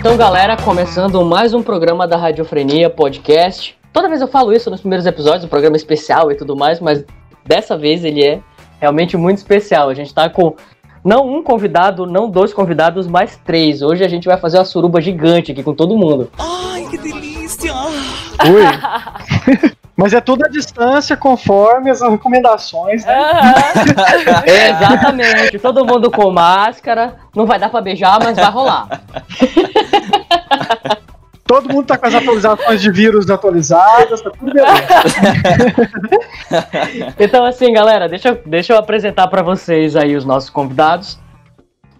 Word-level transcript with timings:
Então, 0.00 0.16
galera, 0.16 0.56
começando 0.56 1.22
mais 1.26 1.52
um 1.52 1.62
programa 1.62 2.08
da 2.08 2.16
Radiofrenia 2.16 2.88
Podcast. 2.88 3.78
Toda 3.92 4.08
vez 4.08 4.22
eu 4.22 4.26
falo 4.26 4.50
isso 4.50 4.70
nos 4.70 4.80
primeiros 4.80 5.04
episódios, 5.04 5.44
um 5.44 5.48
programa 5.48 5.76
especial 5.76 6.32
e 6.32 6.34
tudo 6.34 6.56
mais, 6.56 6.80
mas 6.80 7.04
dessa 7.44 7.76
vez 7.76 8.02
ele 8.02 8.24
é 8.24 8.40
realmente 8.80 9.14
muito 9.18 9.36
especial. 9.36 9.90
A 9.90 9.94
gente 9.94 10.14
tá 10.14 10.30
com 10.30 10.56
não 11.04 11.28
um 11.28 11.42
convidado, 11.42 12.06
não 12.06 12.30
dois 12.30 12.54
convidados, 12.54 13.06
mas 13.06 13.38
três. 13.44 13.82
Hoje 13.82 14.02
a 14.02 14.08
gente 14.08 14.26
vai 14.26 14.38
fazer 14.38 14.56
uma 14.56 14.64
suruba 14.64 15.02
gigante 15.02 15.52
aqui 15.52 15.62
com 15.62 15.74
todo 15.74 15.94
mundo. 15.94 16.30
Ai, 16.38 16.86
que 16.88 16.96
delícia! 16.96 17.70
Ui! 17.74 19.70
Mas 20.00 20.14
é 20.14 20.20
tudo 20.20 20.46
à 20.46 20.48
distância, 20.48 21.14
conforme 21.14 21.90
as 21.90 22.00
recomendações, 22.00 23.04
né? 23.04 23.18
É, 24.46 24.70
exatamente. 24.70 25.58
Todo 25.58 25.84
mundo 25.84 26.10
com 26.10 26.30
máscara. 26.30 27.16
Não 27.36 27.44
vai 27.44 27.58
dar 27.58 27.68
pra 27.68 27.82
beijar, 27.82 28.18
mas 28.18 28.34
vai 28.34 28.50
rolar. 28.50 28.88
Todo 31.46 31.68
mundo 31.70 31.84
tá 31.86 31.98
com 31.98 32.06
as 32.06 32.14
atualizações 32.14 32.80
de 32.80 32.90
vírus 32.90 33.28
atualizadas, 33.28 34.22
tá 34.22 34.30
tudo 34.30 34.52
beleza. 34.54 34.86
Então, 37.18 37.44
assim, 37.44 37.70
galera, 37.72 38.08
deixa, 38.08 38.28
eu- 38.30 38.42
deixa 38.46 38.72
eu 38.72 38.78
apresentar 38.78 39.26
pra 39.28 39.42
vocês 39.42 39.96
aí 39.96 40.16
os 40.16 40.24
nossos 40.24 40.48
convidados. 40.48 41.18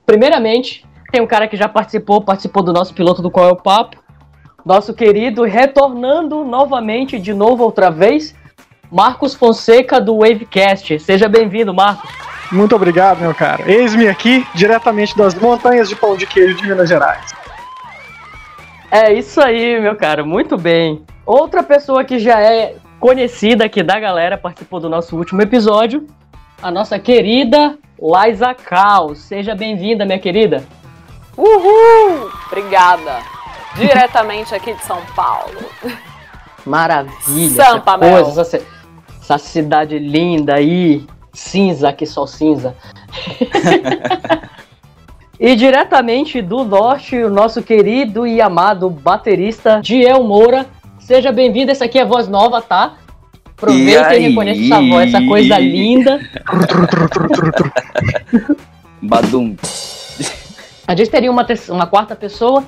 Primeiramente, 0.06 0.86
tem 1.12 1.20
um 1.20 1.27
cara 1.27 1.46
que 1.48 1.56
já 1.56 1.69
participou, 1.69 2.22
participou 2.22 2.62
do 2.62 2.72
nosso 2.72 2.94
piloto 2.94 3.20
do 3.20 3.30
Qual 3.30 3.46
é 3.48 3.52
o 3.52 3.56
Papo. 3.56 3.99
Nosso 4.64 4.92
querido, 4.95 5.45
retornando 5.45 6.45
novamente, 6.45 7.19
de 7.19 7.32
novo, 7.32 7.64
outra 7.64 7.91
vez, 7.91 8.34
Marcos 8.91 9.34
Fonseca 9.34 10.00
do 10.00 10.19
Wavecast. 10.19 10.98
Seja 10.98 11.28
bem-vindo, 11.28 11.73
Marcos. 11.73 12.10
Muito 12.52 12.74
obrigado, 12.74 13.20
meu 13.20 13.34
cara. 13.34 13.62
Eis-me 13.70 14.09
aqui, 14.09 14.45
diretamente 14.55 15.16
das 15.16 15.34
montanhas 15.34 15.88
de 15.88 15.95
pão 15.95 16.16
de 16.16 16.27
queijo 16.27 16.56
de 16.56 16.66
Minas 16.66 16.88
Gerais. 16.88 17.33
É 18.91 19.12
isso 19.12 19.41
aí, 19.41 19.81
meu 19.81 19.94
cara, 19.94 20.25
muito 20.25 20.56
bem. 20.58 21.05
Outra 21.25 21.62
pessoa 21.62 22.03
que 22.03 22.19
já 22.19 22.41
é 22.41 22.75
conhecida 22.98 23.64
aqui 23.64 23.83
da 23.83 24.00
galera, 24.00 24.36
participou 24.36 24.81
do 24.81 24.88
nosso 24.88 25.16
último 25.16 25.41
episódio, 25.41 26.06
a 26.61 26.70
nossa 26.70 26.98
querida 26.98 27.78
Liza 28.00 28.53
Cal. 28.55 29.14
Seja 29.14 29.55
bem-vinda, 29.55 30.05
minha 30.05 30.19
querida. 30.19 30.64
Uhul! 31.36 32.31
Obrigada. 32.48 33.39
Diretamente 33.76 34.54
aqui 34.54 34.74
de 34.74 34.84
São 34.84 35.00
Paulo. 35.14 35.58
Maravilha. 36.66 37.64
Sampa, 37.64 37.92
essa 37.92 37.98
Mel. 37.98 38.24
coisa, 38.24 38.40
essa, 38.40 38.62
essa 39.20 39.38
cidade 39.38 39.98
linda 39.98 40.54
aí, 40.54 41.06
cinza, 41.32 41.88
aqui 41.88 42.06
só 42.06 42.26
cinza. 42.26 42.74
e 45.38 45.56
diretamente 45.56 46.42
do 46.42 46.64
norte, 46.64 47.16
o 47.16 47.30
nosso 47.30 47.62
querido 47.62 48.26
e 48.26 48.41
amado 48.41 48.91
baterista 48.91 49.80
Diel 49.80 50.22
Moura. 50.22 50.66
Seja 50.98 51.32
bem-vindo, 51.32 51.70
essa 51.70 51.86
aqui 51.86 51.98
é 51.98 52.02
a 52.02 52.06
voz 52.06 52.28
nova, 52.28 52.60
tá? 52.60 52.94
Aproveita 53.56 54.14
e, 54.14 54.16
aí? 54.16 54.28
reconheça 54.28 54.62
essa 54.62 54.80
voz, 54.80 55.14
essa 55.14 55.26
coisa 55.26 55.58
linda. 55.58 56.20
Badum. 59.02 59.56
A 60.86 60.94
gente 60.94 61.10
teria 61.10 61.30
uma, 61.30 61.46
uma 61.68 61.86
quarta 61.86 62.16
pessoa, 62.16 62.64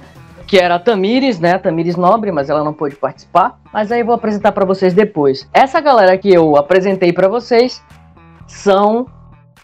que 0.47 0.59
era 0.59 0.77
a 0.77 0.79
Tamires, 0.79 1.41
né? 1.41 1.59
Tamires 1.59 1.97
Nobre, 1.97 2.31
mas 2.33 2.51
ela 2.51 2.62
não 2.62 2.73
pôde 2.73 2.97
participar. 2.97 3.59
Mas 3.73 3.91
aí 3.91 4.01
eu 4.01 4.07
vou 4.07 4.15
apresentar 4.15 4.53
pra 4.53 4.65
vocês 4.65 4.95
depois. 4.95 5.48
Essa 5.53 5.81
galera 5.81 6.17
que 6.19 6.33
eu 6.33 6.57
apresentei 6.57 7.12
pra 7.12 7.29
vocês 7.29 7.83
são 8.47 9.07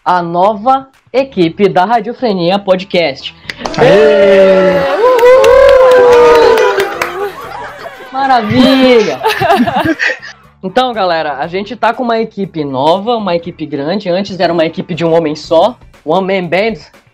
a 0.03 0.21
nova 0.21 0.89
equipe 1.13 1.69
da 1.69 1.85
Radiofrenia 1.85 2.59
Podcast. 2.59 3.35
Maravilha! 8.11 9.21
Então, 10.61 10.91
galera, 10.91 11.37
a 11.37 11.47
gente 11.47 11.73
tá 11.73 11.93
com 11.93 12.03
uma 12.03 12.19
equipe 12.19 12.65
nova, 12.65 13.15
uma 13.15 13.33
equipe 13.33 13.65
grande. 13.65 14.09
Antes 14.09 14.37
era 14.41 14.51
uma 14.51 14.65
equipe 14.65 14.93
de 14.93 15.05
um 15.05 15.13
homem 15.13 15.33
só, 15.33 15.77
One 16.03 16.27
Man 16.27 16.49
Band, 16.49 16.73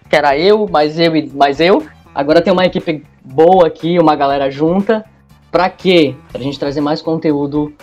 que 0.09 0.15
era 0.15 0.35
eu, 0.35 0.67
mais 0.67 0.99
eu 0.99 1.15
e 1.15 1.29
mais 1.29 1.59
eu. 1.59 1.85
Agora 2.15 2.41
tem 2.41 2.53
uma 2.53 2.65
equipe 2.65 3.03
boa 3.23 3.67
aqui, 3.67 3.99
uma 3.99 4.15
galera 4.15 4.49
junta. 4.49 5.03
Pra 5.51 5.69
quê? 5.69 6.15
Pra 6.31 6.41
gente 6.41 6.57
trazer 6.57 6.79
mais 6.79 7.01
conteúdo 7.01 7.73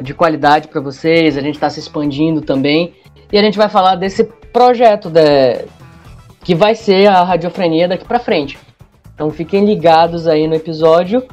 de 0.00 0.14
qualidade 0.14 0.68
pra 0.68 0.80
vocês. 0.80 1.36
A 1.36 1.40
gente 1.40 1.58
tá 1.58 1.68
se 1.68 1.80
expandindo 1.80 2.40
também. 2.40 2.94
E 3.32 3.36
a 3.38 3.42
gente 3.42 3.58
vai 3.58 3.68
falar 3.68 3.96
desse 3.96 4.22
projeto 4.52 5.10
de- 5.10 5.64
que 6.44 6.54
vai 6.54 6.74
ser 6.76 7.08
a 7.08 7.22
radiofrenia 7.24 7.88
daqui 7.88 8.04
pra 8.04 8.18
frente. 8.20 8.56
Então 9.14 9.28
fiquem 9.30 9.64
ligados 9.64 10.26
aí 10.26 10.46
no 10.46 10.54
episódio 10.54 11.24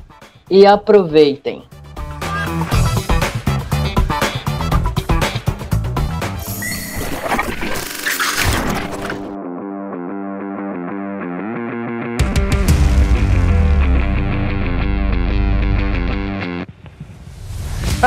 e 0.49 0.65
aproveitem. 0.65 1.63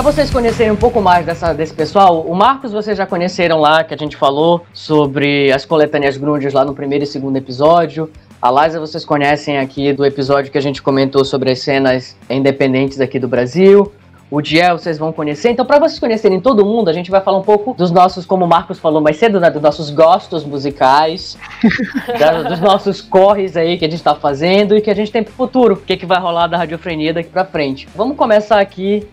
Para 0.00 0.12
vocês 0.12 0.30
conhecerem 0.30 0.72
um 0.72 0.76
pouco 0.76 0.98
mais 1.02 1.26
dessa, 1.26 1.52
desse 1.52 1.74
pessoal, 1.74 2.22
o 2.22 2.34
Marcos 2.34 2.72
vocês 2.72 2.96
já 2.96 3.04
conheceram 3.04 3.60
lá, 3.60 3.84
que 3.84 3.92
a 3.92 3.96
gente 3.98 4.16
falou 4.16 4.64
sobre 4.72 5.52
as 5.52 5.66
coletâneas 5.66 6.16
Grundes 6.16 6.54
lá 6.54 6.64
no 6.64 6.72
primeiro 6.72 7.04
e 7.04 7.06
segundo 7.06 7.36
episódio. 7.36 8.10
A 8.40 8.50
Liza 8.50 8.80
vocês 8.80 9.04
conhecem 9.04 9.58
aqui 9.58 9.92
do 9.92 10.02
episódio 10.02 10.50
que 10.50 10.56
a 10.56 10.62
gente 10.62 10.80
comentou 10.80 11.22
sobre 11.22 11.50
as 11.52 11.58
cenas 11.58 12.16
independentes 12.30 12.98
aqui 12.98 13.18
do 13.18 13.28
Brasil. 13.28 13.92
O 14.30 14.40
Diel 14.40 14.78
vocês 14.78 14.96
vão 14.96 15.12
conhecer. 15.12 15.50
Então, 15.50 15.66
para 15.66 15.78
vocês 15.78 16.00
conhecerem 16.00 16.40
todo 16.40 16.64
mundo, 16.64 16.88
a 16.88 16.94
gente 16.94 17.10
vai 17.10 17.20
falar 17.20 17.36
um 17.36 17.42
pouco 17.42 17.74
dos 17.74 17.90
nossos, 17.90 18.24
como 18.24 18.46
o 18.46 18.48
Marcos 18.48 18.78
falou 18.78 19.02
mais 19.02 19.18
cedo, 19.18 19.38
né, 19.38 19.50
dos 19.50 19.60
nossos 19.60 19.90
gostos 19.90 20.46
musicais, 20.46 21.36
da- 22.18 22.42
dos 22.44 22.60
nossos 22.60 23.02
corres 23.02 23.54
aí 23.54 23.76
que 23.76 23.84
a 23.84 23.90
gente 23.90 24.02
tá 24.02 24.14
fazendo 24.14 24.74
e 24.74 24.80
que 24.80 24.90
a 24.90 24.94
gente 24.94 25.12
tem 25.12 25.22
pro 25.22 25.34
futuro. 25.34 25.74
O 25.74 25.76
que, 25.76 25.94
que 25.94 26.06
vai 26.06 26.18
rolar 26.18 26.46
da 26.46 26.56
radiofrenia 26.56 27.12
daqui 27.12 27.28
pra 27.28 27.44
frente. 27.44 27.86
Vamos 27.94 28.16
começar 28.16 28.60
aqui 28.60 29.06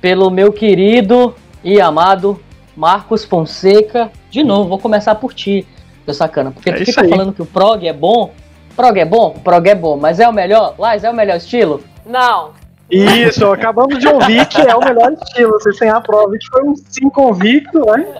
pelo 0.00 0.30
meu 0.30 0.52
querido 0.52 1.34
e 1.62 1.80
amado 1.80 2.40
Marcos 2.76 3.24
Fonseca. 3.24 4.10
De 4.30 4.42
novo, 4.42 4.68
vou 4.68 4.78
começar 4.78 5.14
por 5.16 5.34
ti, 5.34 5.66
seu 6.04 6.14
sacana. 6.14 6.50
Porque 6.50 6.70
É 6.70 6.72
tu 6.74 6.84
fica 6.84 7.02
aí. 7.02 7.08
falando 7.08 7.32
que 7.32 7.42
o 7.42 7.46
prog 7.46 7.86
é 7.86 7.92
bom. 7.92 8.32
Prog 8.76 8.98
é 8.98 9.04
bom? 9.04 9.30
Prog 9.44 9.66
é 9.68 9.74
bom, 9.74 9.96
mas 9.96 10.20
é 10.20 10.28
o 10.28 10.32
melhor? 10.32 10.74
Lais, 10.78 11.04
é 11.04 11.10
o 11.10 11.14
melhor 11.14 11.36
estilo? 11.36 11.82
Não. 12.06 12.50
Isso, 12.90 13.46
acabamos 13.52 13.98
de 14.00 14.08
ouvir 14.08 14.44
que 14.46 14.60
é 14.60 14.74
o 14.74 14.80
melhor 14.80 15.12
estilo. 15.12 15.52
Vocês 15.52 15.76
têm 15.78 15.88
a 15.90 16.00
prova 16.00 16.36
que 16.36 16.46
foi 16.48 16.64
um 16.64 16.74
sim 16.74 17.08
convicto, 17.08 17.78
né? 17.86 18.16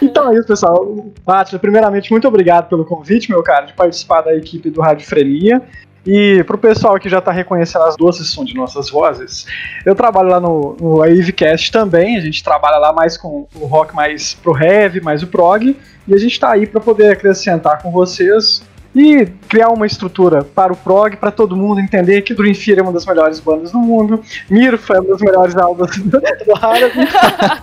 Então 0.00 0.32
é 0.32 0.36
isso, 0.36 0.48
pessoal. 0.48 0.84
Bátila, 1.24 1.60
primeiramente, 1.60 2.10
muito 2.10 2.26
obrigado 2.26 2.68
pelo 2.68 2.84
convite, 2.84 3.30
meu 3.30 3.42
cara, 3.42 3.66
de 3.66 3.72
participar 3.72 4.22
da 4.22 4.34
equipe 4.34 4.68
do 4.68 4.80
Rádio 4.80 5.06
Frenia. 5.06 5.62
E 6.04 6.42
pro 6.44 6.58
pessoal 6.58 6.98
que 6.98 7.08
já 7.08 7.20
tá 7.20 7.30
reconhecendo 7.30 7.82
as 7.82 7.96
doces 7.96 8.28
som 8.28 8.44
de 8.44 8.54
nossas 8.54 8.90
vozes, 8.90 9.46
eu 9.86 9.94
trabalho 9.94 10.28
lá 10.28 10.40
no, 10.40 10.76
no 10.80 10.96
Wavecast 10.96 11.70
também. 11.70 12.16
A 12.16 12.20
gente 12.20 12.42
trabalha 12.42 12.78
lá 12.78 12.92
mais 12.92 13.16
com 13.16 13.46
o 13.54 13.66
rock 13.66 13.94
mais 13.94 14.34
pro 14.34 14.56
heavy, 14.60 15.00
mais 15.00 15.22
o 15.22 15.28
prog. 15.28 15.76
E 16.08 16.14
a 16.14 16.18
gente 16.18 16.38
tá 16.40 16.50
aí 16.50 16.66
para 16.66 16.80
poder 16.80 17.12
acrescentar 17.12 17.80
com 17.80 17.92
vocês 17.92 18.62
e 18.94 19.26
criar 19.48 19.68
uma 19.68 19.86
estrutura 19.86 20.44
para 20.44 20.72
o 20.72 20.76
prog, 20.76 21.16
para 21.16 21.30
todo 21.30 21.56
mundo 21.56 21.80
entender 21.80 22.22
que 22.22 22.34
Dream 22.34 22.52
Theater 22.52 22.80
é 22.80 22.82
uma 22.82 22.92
das 22.92 23.06
melhores 23.06 23.40
bandas 23.40 23.72
do 23.72 23.78
mundo, 23.78 24.20
Mirfa 24.50 24.94
é 24.94 25.00
uma 25.00 25.10
das 25.10 25.20
melhores 25.20 25.56
almas 25.56 25.96
do 25.98 26.20
árabe, 26.60 26.94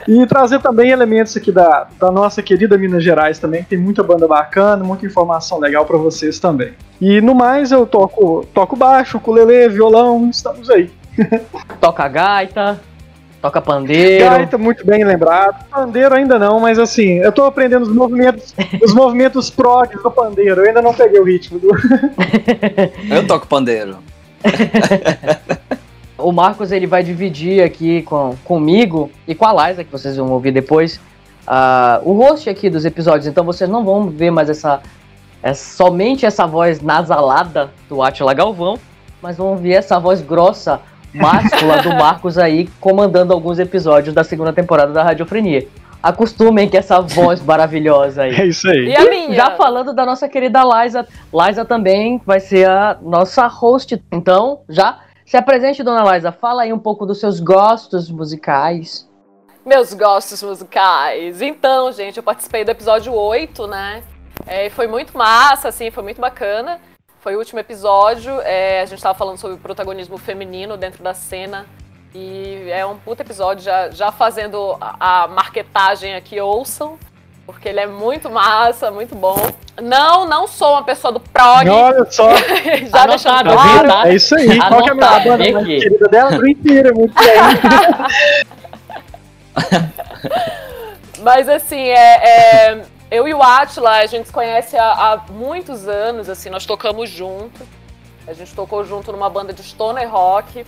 e 0.08 0.26
trazer 0.26 0.60
também 0.60 0.92
elementos 0.92 1.36
aqui 1.38 1.52
da, 1.52 1.88
da 2.00 2.12
nossa 2.12 2.42
querida 2.42 2.78
Minas 2.78 3.04
Gerais 3.04 3.40
também, 3.40 3.64
que 3.64 3.70
tem 3.70 3.80
muita 3.80 4.02
banda 4.02 4.28
bacana, 4.28 4.84
muita 4.84 5.06
informação 5.06 5.60
legal 5.60 5.86
para 5.86 5.98
vocês 5.98 6.40
também. 6.40 6.74
E 7.00 7.22
no 7.22 7.34
mais 7.34 7.72
eu 7.72 7.86
toco, 7.86 8.46
toco 8.54 8.76
baixo, 8.76 9.18
ukulele, 9.18 9.70
violão, 9.70 10.30
estamos 10.30 10.70
aí. 10.70 10.92
Toca 11.82 12.08
gaita, 12.08 12.80
toca 13.42 13.62
pandeiro. 13.62 14.26
Gaita, 14.26 14.58
muito 14.58 14.86
bem 14.86 15.04
lembrado. 15.04 15.66
Pandeiro 15.70 16.16
ainda 16.16 16.38
não, 16.38 16.60
mas 16.60 16.78
assim, 16.78 17.20
eu 17.20 17.32
tô 17.32 17.46
aprendendo 17.46 17.84
os 17.84 17.94
movimentos, 17.94 18.54
os 18.84 18.94
movimentos 18.94 19.50
prog 19.50 19.96
do 19.96 20.12
pandeiro. 20.12 20.62
Eu 20.62 20.68
ainda 20.68 20.82
não 20.82 20.94
peguei 20.94 21.20
o 21.20 21.24
ritmo 21.24 21.60
do. 21.60 21.70
Eu 23.10 23.26
toco 23.28 23.48
pandeiro. 23.48 23.98
O 26.22 26.34
Marcos 26.34 26.72
ele 26.74 26.86
vai 26.86 27.02
dividir 27.02 27.64
aqui 27.64 28.02
com, 28.02 28.36
comigo 28.44 29.10
e 29.26 29.34
com 29.34 29.46
a 29.46 29.70
Liza, 29.70 29.86
que 29.86 29.92
vocês 29.92 30.18
vão 30.18 30.30
ouvir 30.32 30.52
depois, 30.52 31.00
ah, 31.48 32.02
o 32.04 32.12
host 32.12 32.50
aqui 32.50 32.70
dos 32.70 32.84
episódios. 32.84 33.26
Então 33.26 33.46
vocês 33.46 33.70
não 33.70 33.86
vão 33.86 34.10
ver 34.10 34.30
mais 34.30 34.50
essa, 34.50 34.82
essa 35.42 35.76
somente 35.76 36.26
essa 36.26 36.46
voz 36.46 36.82
nasalada 36.82 37.72
do 37.88 38.04
Atila 38.04 38.34
Galvão, 38.34 38.78
mas 39.22 39.38
vão 39.38 39.48
ouvir 39.48 39.74
essa 39.74 39.98
voz 39.98 40.22
grossa, 40.22 40.82
máscula 41.14 41.82
do 41.82 41.90
Marcos 41.90 42.38
aí, 42.38 42.68
comandando 42.80 43.34
alguns 43.34 43.60
episódios 43.60 44.14
da 44.14 44.24
segunda 44.24 44.54
temporada 44.54 44.92
da 44.94 45.04
Radiofrenia. 45.04 45.68
acostumem 46.02 46.70
com 46.70 46.78
essa 46.78 47.02
voz 47.02 47.42
maravilhosa 47.42 48.24
aí. 48.24 48.36
É 48.36 48.46
isso 48.46 48.70
aí. 48.70 48.90
E 48.90 48.96
a 48.96 49.10
minha? 49.10 49.36
Já 49.36 49.52
falando 49.52 49.94
da 49.94 50.06
nossa 50.06 50.30
querida 50.30 50.62
Liza, 50.64 51.06
Liza 51.34 51.66
também 51.66 52.22
vai 52.26 52.40
ser 52.40 52.70
a 52.70 52.98
nossa 53.02 53.48
host. 53.48 54.02
Então, 54.12 54.62
já 54.70 55.00
se 55.26 55.38
apresente, 55.38 55.84
dona 55.84 56.16
Liza. 56.16 56.32
Fala 56.32 56.64
aí 56.64 56.74
um 56.74 56.80
pouco 56.80 57.06
dos 57.06 57.20
seus 57.20 57.40
gostos 57.40 58.10
musicais. 58.10 59.08
Meus 59.66 59.94
gostos 59.94 60.42
musicais. 60.42 61.42
Então, 61.42 61.92
gente, 61.92 62.18
eu 62.18 62.24
participei 62.24 62.64
do 62.64 62.72
episódio 62.72 63.14
8, 63.14 63.68
né? 63.68 64.02
É, 64.48 64.68
e 64.68 64.70
foi 64.70 64.88
muito 64.88 65.16
massa, 65.18 65.68
assim, 65.68 65.92
foi 65.92 66.02
muito 66.02 66.20
bacana. 66.20 66.80
Foi 67.22 67.36
o 67.36 67.40
último 67.40 67.60
episódio. 67.60 68.40
é, 68.42 68.82
a 68.82 68.86
gente 68.86 69.02
tava 69.02 69.18
falando 69.18 69.38
sobre 69.38 69.58
o 69.58 69.60
protagonismo 69.60 70.18
feminino 70.18 70.78
dentro 70.78 71.04
da 71.04 71.14
cena. 71.14 71.66
E 72.14 72.68
é 72.72 72.86
um 72.86 72.98
puta 72.98 73.22
episódio, 73.22 73.64
já, 73.64 73.92
já 73.92 74.12
fazendo 74.12 74.78
a, 74.82 75.24
a 75.24 75.28
marketagem 75.28 76.16
aqui, 76.16 76.40
ouçam. 76.40 76.98
Porque 77.46 77.68
ele 77.68 77.80
é 77.80 77.88
muito 77.88 78.30
massa, 78.30 78.90
muito 78.92 79.16
bom. 79.16 79.36
Não, 79.82 80.26
não 80.28 80.48
sou 80.48 80.74
uma 80.74 80.84
pessoa 80.84 81.12
do 81.12 81.20
prog. 81.20 81.68
Olha 81.68 82.06
só, 82.10 82.30
já 82.38 83.04
Anotado, 83.04 83.08
deixando 83.10 83.54
claro. 83.54 83.88
Tá? 83.88 84.08
é 84.08 84.16
isso 84.16 84.36
aí. 84.36 84.58
Qual 84.58 84.84
que 84.84 84.90
é 84.90 84.92
a 84.92 84.96
minha 84.96 85.08
Anotado, 85.08 85.30
banda 85.30 85.52
mais 85.52 85.66
querida 85.66 86.08
dela? 86.08 86.32
Theater, 86.32 86.96
muito 86.96 87.14
bem. 87.16 87.36
Mas 91.22 91.50
assim, 91.50 91.82
é, 91.90 92.72
é, 92.72 92.82
eu 93.12 93.28
e 93.28 93.34
o 93.34 93.42
Atila, 93.42 93.92
a 93.92 94.06
gente 94.06 94.28
se 94.28 94.34
conhece 94.34 94.78
há, 94.78 94.92
há 94.92 95.18
muitos 95.32 95.88
anos, 95.88 96.30
assim, 96.30 96.50
nós 96.50 96.66
tocamos 96.66 97.10
junto. 97.10 97.62
A 98.28 98.34
gente 98.34 98.54
tocou 98.54 98.86
junto 98.86 99.12
numa 99.12 99.30
banda 99.30 99.52
de 99.52 99.64
stoner 99.64 100.10
rock. 100.10 100.66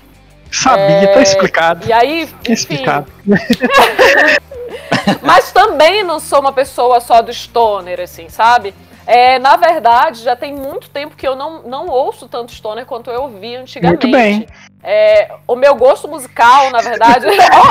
Sabia, 0.51 0.81
É, 0.83 1.07
tá 1.13 1.21
explicado. 1.21 1.87
E 1.87 1.93
aí, 1.93 2.25
Tá 2.27 2.33
enfim, 2.41 2.53
explicado. 2.53 3.11
mas 5.21 5.51
também 5.51 6.03
não 6.03 6.19
sou 6.19 6.39
uma 6.39 6.51
pessoa 6.51 6.99
só 6.99 7.21
do 7.21 7.31
stoner, 7.33 7.99
assim, 7.99 8.29
sabe? 8.29 8.73
É, 9.05 9.39
na 9.39 9.55
verdade, 9.55 10.21
já 10.21 10.35
tem 10.35 10.53
muito 10.53 10.89
tempo 10.89 11.15
que 11.15 11.27
eu 11.27 11.35
não, 11.35 11.63
não 11.63 11.87
ouço 11.87 12.27
tanto 12.27 12.51
stoner 12.51 12.85
quanto 12.85 13.09
eu 13.09 13.23
ouvia 13.23 13.61
antigamente. 13.61 14.07
Muito 14.07 14.17
bem. 14.17 14.47
É, 14.83 15.31
o 15.47 15.55
meu 15.55 15.75
gosto 15.75 16.07
musical, 16.07 16.71
na 16.71 16.79
verdade. 16.79 17.27
Ó, 17.53 17.57
ó, 17.57 17.61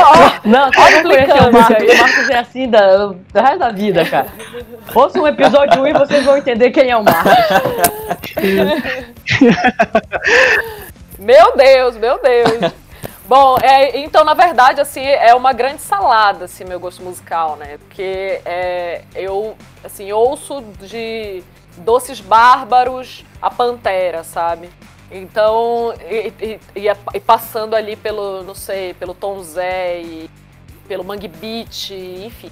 Não, 0.45 0.67
não 0.67 0.73
conheceu 1.03 1.49
o 1.49 1.53
Marcos. 1.53 1.93
O 1.93 1.99
Marcos 1.99 2.31
é 2.31 2.39
assim 2.39 2.69
da, 2.69 3.07
do 3.07 3.17
resto 3.35 3.59
da 3.59 3.71
vida, 3.71 4.05
cara. 4.05 4.29
Ouça 4.95 5.21
um 5.21 5.27
episódio 5.27 5.83
1 5.83 5.89
e 5.89 5.93
vocês 5.93 6.25
vão 6.25 6.37
entender 6.37 6.71
quem 6.71 6.89
é 6.91 6.97
o 6.97 7.03
Marcos. 7.03 7.33
Meu 11.19 11.55
Deus, 11.55 11.99
meu 11.99 12.19
Deus. 12.23 12.73
Bom, 13.27 13.59
é, 13.63 13.99
então, 13.99 14.25
na 14.25 14.33
verdade, 14.35 14.81
assim, 14.81 15.05
é 15.05 15.35
uma 15.35 15.53
grande 15.53 15.83
salada, 15.83 16.47
assim, 16.47 16.65
meu 16.65 16.81
gosto 16.81 17.03
musical, 17.03 17.57
né? 17.57 17.77
Porque 17.79 18.41
é, 18.45 19.03
eu, 19.15 19.55
assim, 19.85 20.13
ouço 20.13 20.63
de 20.81 21.43
Doces 21.79 22.21
Bárbaros 22.21 23.25
a 23.41 23.51
Pantera, 23.51 24.23
sabe? 24.25 24.71
Então, 25.11 25.93
e, 26.09 26.33
e- 26.77 26.91
e 27.15 27.21
passando 27.21 27.75
ali 27.75 27.97
pelo, 27.97 28.43
não 28.45 28.55
sei, 28.55 28.95
pelo 28.95 29.13
Tom 29.15 29.43
Zé 29.43 30.01
e 30.01 30.31
pelo 30.87 31.03
Mangue 31.05 31.29
Beat, 31.29 31.91
enfim. 31.91 32.51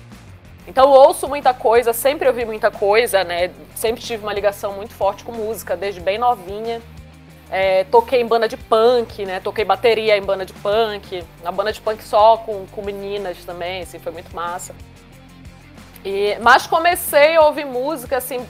Então 0.67 0.91
ouço 0.91 1.27
muita 1.29 1.55
coisa, 1.55 1.93
sempre 1.93 2.29
ouvi 2.29 2.45
muita 2.45 2.71
coisa, 2.71 3.25
né? 3.25 3.51
Sempre 3.75 4.03
tive 4.03 4.23
uma 4.23 4.33
ligação 4.35 4.73
muito 4.75 4.93
forte 4.93 5.25
com 5.25 5.33
música, 5.33 5.77
desde 5.77 6.01
bem 6.01 6.19
novinha. 6.19 6.83
É, 7.51 7.85
toquei 7.85 8.21
em 8.21 8.27
banda 8.27 8.47
de 8.47 8.57
punk, 8.59 9.25
né? 9.25 9.41
Toquei 9.41 9.65
bateria 9.65 10.17
em 10.19 10.23
banda 10.23 10.45
de 10.45 10.53
punk. 10.53 11.25
Na 11.43 11.51
banda 11.51 11.73
de 11.73 11.81
punk 11.81 12.03
só 12.05 12.37
com, 12.39 12.67
com 12.67 12.83
meninas 12.83 13.43
também, 13.45 13.83
assim, 13.83 13.99
foi 13.99 14.13
muito 14.13 14.35
massa. 14.37 14.75
E, 16.09 16.39
mas 16.41 16.67
comecei 16.67 17.37
a 17.37 17.43
ouvir 17.43 17.67
música, 17.67 18.17
assim, 18.17 18.41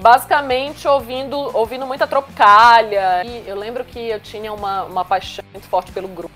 basicamente 0.00 0.88
ouvindo, 0.88 1.38
ouvindo 1.56 1.86
muita 1.86 2.04
Tropicália. 2.04 3.22
E 3.24 3.44
eu 3.46 3.54
lembro 3.56 3.84
que 3.84 4.08
eu 4.08 4.18
tinha 4.18 4.52
uma, 4.52 4.82
uma 4.82 5.04
paixão 5.04 5.44
muito 5.52 5.68
forte 5.68 5.92
pelo 5.92 6.08
grupo. 6.08 6.34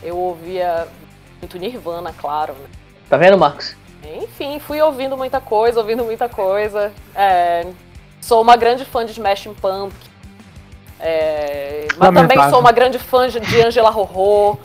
Eu 0.00 0.16
ouvia 0.16 0.86
muito 1.40 1.58
Nirvana, 1.58 2.14
claro, 2.16 2.52
né? 2.52 2.68
Tá 3.10 3.16
vendo, 3.16 3.36
Marcos? 3.36 3.74
Enfim, 4.22 4.60
fui 4.60 4.80
ouvindo 4.80 5.16
muita 5.16 5.40
coisa, 5.40 5.80
ouvindo 5.80 6.04
muita 6.04 6.28
coisa. 6.28 6.92
É, 7.12 7.66
sou 8.20 8.40
uma 8.40 8.54
grande 8.54 8.84
fã 8.84 9.04
de 9.04 9.10
Smashing 9.10 9.54
Pumpkins. 9.54 10.14
É, 11.00 11.88
mas 11.96 12.14
também 12.14 12.36
sou 12.50 12.60
uma 12.60 12.70
grande 12.70 13.00
fã 13.00 13.28
de- 13.28 13.40
de 13.40 13.60
Angela 13.62 13.90
Rorô. 13.90 14.58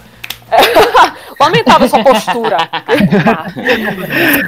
É, 0.51 0.57
lamentável 1.39 1.88
sua 1.88 2.03
postura. 2.03 2.57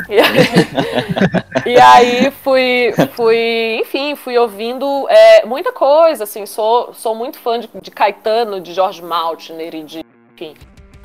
e, 0.10 0.20
aí, 0.20 1.74
e 1.76 1.80
aí 1.80 2.32
fui, 2.44 2.94
fui, 3.14 3.80
enfim, 3.82 4.16
fui 4.16 4.38
ouvindo 4.38 5.08
é, 5.10 5.46
muita 5.46 5.72
coisa, 5.72 6.24
assim, 6.26 6.46
sou, 6.46 6.94
sou 6.94 7.16
muito 7.16 7.40
fã 7.40 7.60
de, 7.60 7.70
de 7.82 7.92
Caetano, 7.92 8.60
de 8.60 8.74
George 8.74 9.02
Maltner 9.02 9.74
e 9.76 9.84
de, 9.84 10.06
enfim. 10.34 10.54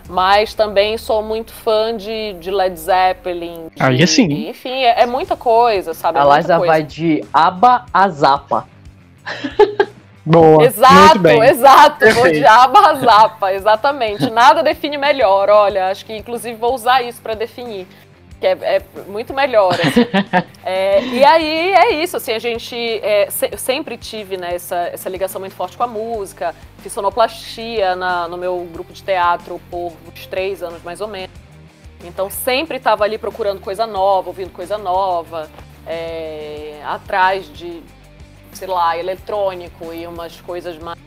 Mas 0.08 0.54
também 0.54 0.96
sou 0.96 1.20
muito 1.20 1.52
fã 1.52 1.96
de, 1.96 2.34
de 2.34 2.48
Led 2.50 2.78
Zeppelin. 2.78 3.68
de- 3.74 3.82
Aí 3.82 4.06
sim. 4.06 4.48
Enfim, 4.50 4.82
é, 4.84 5.02
é 5.02 5.06
muita 5.06 5.36
coisa, 5.36 5.94
sabe? 5.94 6.18
É 6.18 6.22
A 6.22 6.36
Liza 6.36 6.56
coisa. 6.58 6.72
vai 6.72 6.82
de 6.84 7.24
aba 7.32 7.86
a 7.92 8.08
zapa. 8.08 8.68
Boa. 10.26 10.56
Muito 10.58 10.62
Exato, 10.64 11.18
bem. 11.20 11.40
exato. 11.44 12.04
Vou 12.04 12.14
Perfeito. 12.24 12.38
de 12.40 12.46
aba 12.46 12.90
a 12.90 12.94
zapa, 12.96 13.52
exatamente. 13.52 14.28
Nada 14.28 14.60
define 14.62 14.98
melhor. 14.98 15.48
Olha, 15.48 15.88
acho 15.88 16.04
que 16.04 16.16
inclusive 16.16 16.56
vou 16.56 16.74
usar 16.74 17.00
isso 17.02 17.22
para 17.22 17.34
definir. 17.34 17.86
Que 18.40 18.48
é, 18.48 18.50
é 18.60 18.82
muito 19.06 19.32
melhor. 19.32 19.72
assim. 19.74 20.46
É, 20.68 21.00
e 21.00 21.24
aí 21.24 21.72
é 21.74 21.90
isso, 22.02 22.16
assim, 22.16 22.32
a 22.32 22.40
gente 22.40 22.74
é, 23.00 23.28
se- 23.30 23.56
sempre 23.56 23.96
tive 23.96 24.36
né, 24.36 24.56
essa, 24.56 24.90
essa 24.92 25.08
ligação 25.08 25.40
muito 25.40 25.54
forte 25.54 25.76
com 25.76 25.84
a 25.84 25.86
música. 25.86 26.52
Fiz 26.78 26.92
sonoplastia 26.92 27.94
na- 27.94 28.26
no 28.26 28.36
meu 28.36 28.66
grupo 28.72 28.92
de 28.92 29.00
teatro 29.00 29.60
por 29.70 29.92
uns 30.08 30.26
três 30.26 30.64
anos 30.64 30.82
mais 30.82 31.00
ou 31.00 31.06
menos. 31.06 31.30
Então 32.04 32.28
sempre 32.28 32.78
estava 32.78 33.04
ali 33.04 33.16
procurando 33.16 33.60
coisa 33.60 33.86
nova, 33.86 34.28
ouvindo 34.28 34.50
coisa 34.50 34.76
nova, 34.76 35.48
é, 35.86 36.80
atrás 36.84 37.46
de, 37.52 37.80
sei 38.56 38.66
lá, 38.66 38.98
eletrônico 38.98 39.92
e 39.92 40.06
umas 40.06 40.40
coisas 40.40 40.78
mais. 40.78 40.98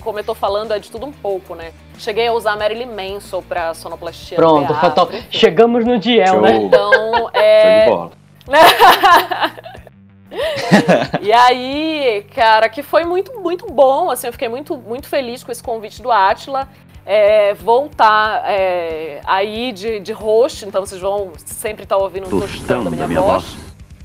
Como 0.00 0.18
eu 0.18 0.24
tô 0.24 0.34
falando, 0.34 0.72
é 0.72 0.78
de 0.78 0.90
tudo 0.90 1.06
um 1.06 1.12
pouco, 1.12 1.56
né? 1.56 1.72
Cheguei 1.98 2.28
a 2.28 2.32
usar 2.32 2.56
Marilyn 2.56 2.86
Manson 2.86 3.42
pra 3.42 3.74
sonoplastia. 3.74 4.38
no 4.38 4.44
Pronto, 4.44 4.68
teatro, 4.68 5.08
enfim. 5.16 5.26
chegamos 5.30 5.84
no 5.84 5.98
Diel, 5.98 6.40
né? 6.40 6.56
Então, 6.56 6.92
Show 6.92 7.30
de 7.32 7.38
é. 7.38 7.86
bola. 7.88 8.10
e 11.20 11.32
aí, 11.32 12.24
cara, 12.32 12.68
que 12.68 12.82
foi 12.82 13.04
muito, 13.04 13.40
muito 13.40 13.66
bom, 13.66 14.08
assim, 14.08 14.28
eu 14.28 14.32
fiquei 14.32 14.48
muito, 14.48 14.76
muito 14.76 15.08
feliz 15.08 15.42
com 15.42 15.50
esse 15.50 15.62
convite 15.62 16.00
do 16.00 16.12
Atila. 16.12 16.68
É, 17.08 17.54
voltar 17.54 18.42
é, 18.46 19.20
aí 19.24 19.70
de, 19.70 20.00
de 20.00 20.12
host, 20.12 20.66
então 20.66 20.84
vocês 20.84 21.00
vão 21.00 21.30
sempre 21.36 21.84
estar 21.84 21.96
ouvindo 21.96 22.26
um 22.26 22.40
tostão 22.40 22.82
da 22.82 22.90
minha, 22.90 23.06
voz. 23.06 23.56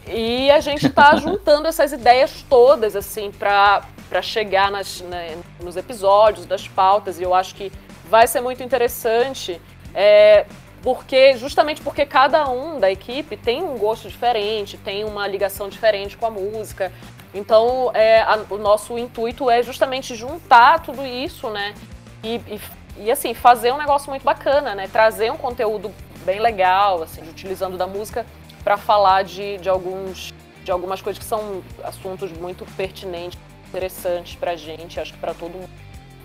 E 0.08 0.50
a 0.52 0.60
gente 0.60 0.90
tá 0.90 1.16
juntando 1.18 1.68
essas 1.68 1.92
ideias 1.92 2.44
todas, 2.50 2.96
assim, 2.96 3.32
pra 3.32 3.84
chegar 4.22 4.70
nas, 4.72 5.02
né, 5.02 5.38
nos 5.62 5.78
episódios, 5.78 6.46
das 6.46 6.68
pautas, 6.68 7.20
e 7.20 7.24
eu 7.24 7.34
acho 7.34 7.56
que 7.56 7.72
vai 8.10 8.28
ser 8.28 8.42
muito 8.42 8.62
interessante, 8.62 9.62
é, 9.96 10.46
porque 10.84 11.38
justamente 11.38 11.82
porque 11.82 12.06
cada 12.06 12.50
um 12.50 12.80
da 12.80 12.92
equipe 12.92 13.38
tem 13.38 13.64
um 13.64 13.78
gosto 13.78 14.10
diferente, 14.10 14.78
tem 14.78 15.04
uma 15.06 15.28
ligação 15.28 15.70
diferente 15.70 16.18
com 16.18 16.26
a 16.26 16.30
música. 16.32 16.92
Então, 17.34 17.92
é, 17.94 18.20
a- 18.22 18.40
o 18.50 18.58
nosso 18.58 18.98
intuito 18.98 19.50
é 19.50 19.64
justamente 19.64 20.16
juntar 20.16 20.82
tudo 20.82 21.06
isso, 21.06 21.50
né? 21.50 21.74
E, 22.22 22.36
e, 22.36 22.62
e, 23.06 23.12
assim, 23.12 23.34
fazer 23.34 23.72
um 23.72 23.78
negócio 23.78 24.10
muito 24.10 24.24
bacana, 24.24 24.76
né? 24.76 24.90
Trazer 24.92 25.32
um 25.32 25.38
conteúdo 25.38 25.94
bem 26.26 26.40
legal, 26.40 27.02
assim, 27.04 27.22
utilizando 27.22 27.78
da 27.78 27.88
música 27.88 28.26
para 28.62 28.78
falar 28.78 29.24
de, 29.24 29.58
de 29.58 29.70
alguns 29.70 30.34
de 30.64 30.72
algumas 30.72 31.02
coisas 31.02 31.22
que 31.22 31.28
são 31.28 31.64
assuntos 31.84 32.32
muito 32.32 32.66
pertinentes, 32.78 33.40
interessantes 33.68 34.36
pra 34.36 34.56
gente, 34.56 35.00
acho 35.00 35.14
que 35.14 35.20
pra 35.20 35.34
todo 35.34 35.52
mundo. 35.52 35.70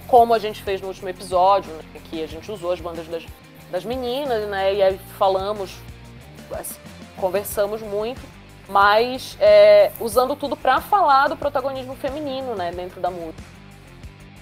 Como 0.06 0.34
a 0.34 0.38
gente 0.38 0.62
fez 0.62 0.80
no 0.80 0.88
último 0.88 1.08
episódio, 1.08 1.72
né, 1.72 1.82
que 2.04 2.22
a 2.22 2.28
gente 2.28 2.50
usou 2.50 2.72
as 2.72 2.80
bandas 2.80 3.08
das, 3.08 3.24
das 3.70 3.84
meninas, 3.84 4.46
né? 4.48 4.74
E 4.74 4.82
aí 4.82 5.00
falamos, 5.18 5.74
assim, 6.52 6.78
conversamos 7.16 7.80
muito, 7.82 8.20
mas 8.68 9.36
é, 9.40 9.90
usando 9.98 10.36
tudo 10.36 10.56
pra 10.56 10.80
falar 10.80 11.28
do 11.28 11.36
protagonismo 11.36 11.96
feminino, 11.96 12.54
né, 12.54 12.70
dentro 12.70 13.00
da 13.00 13.10
música. 13.10 13.42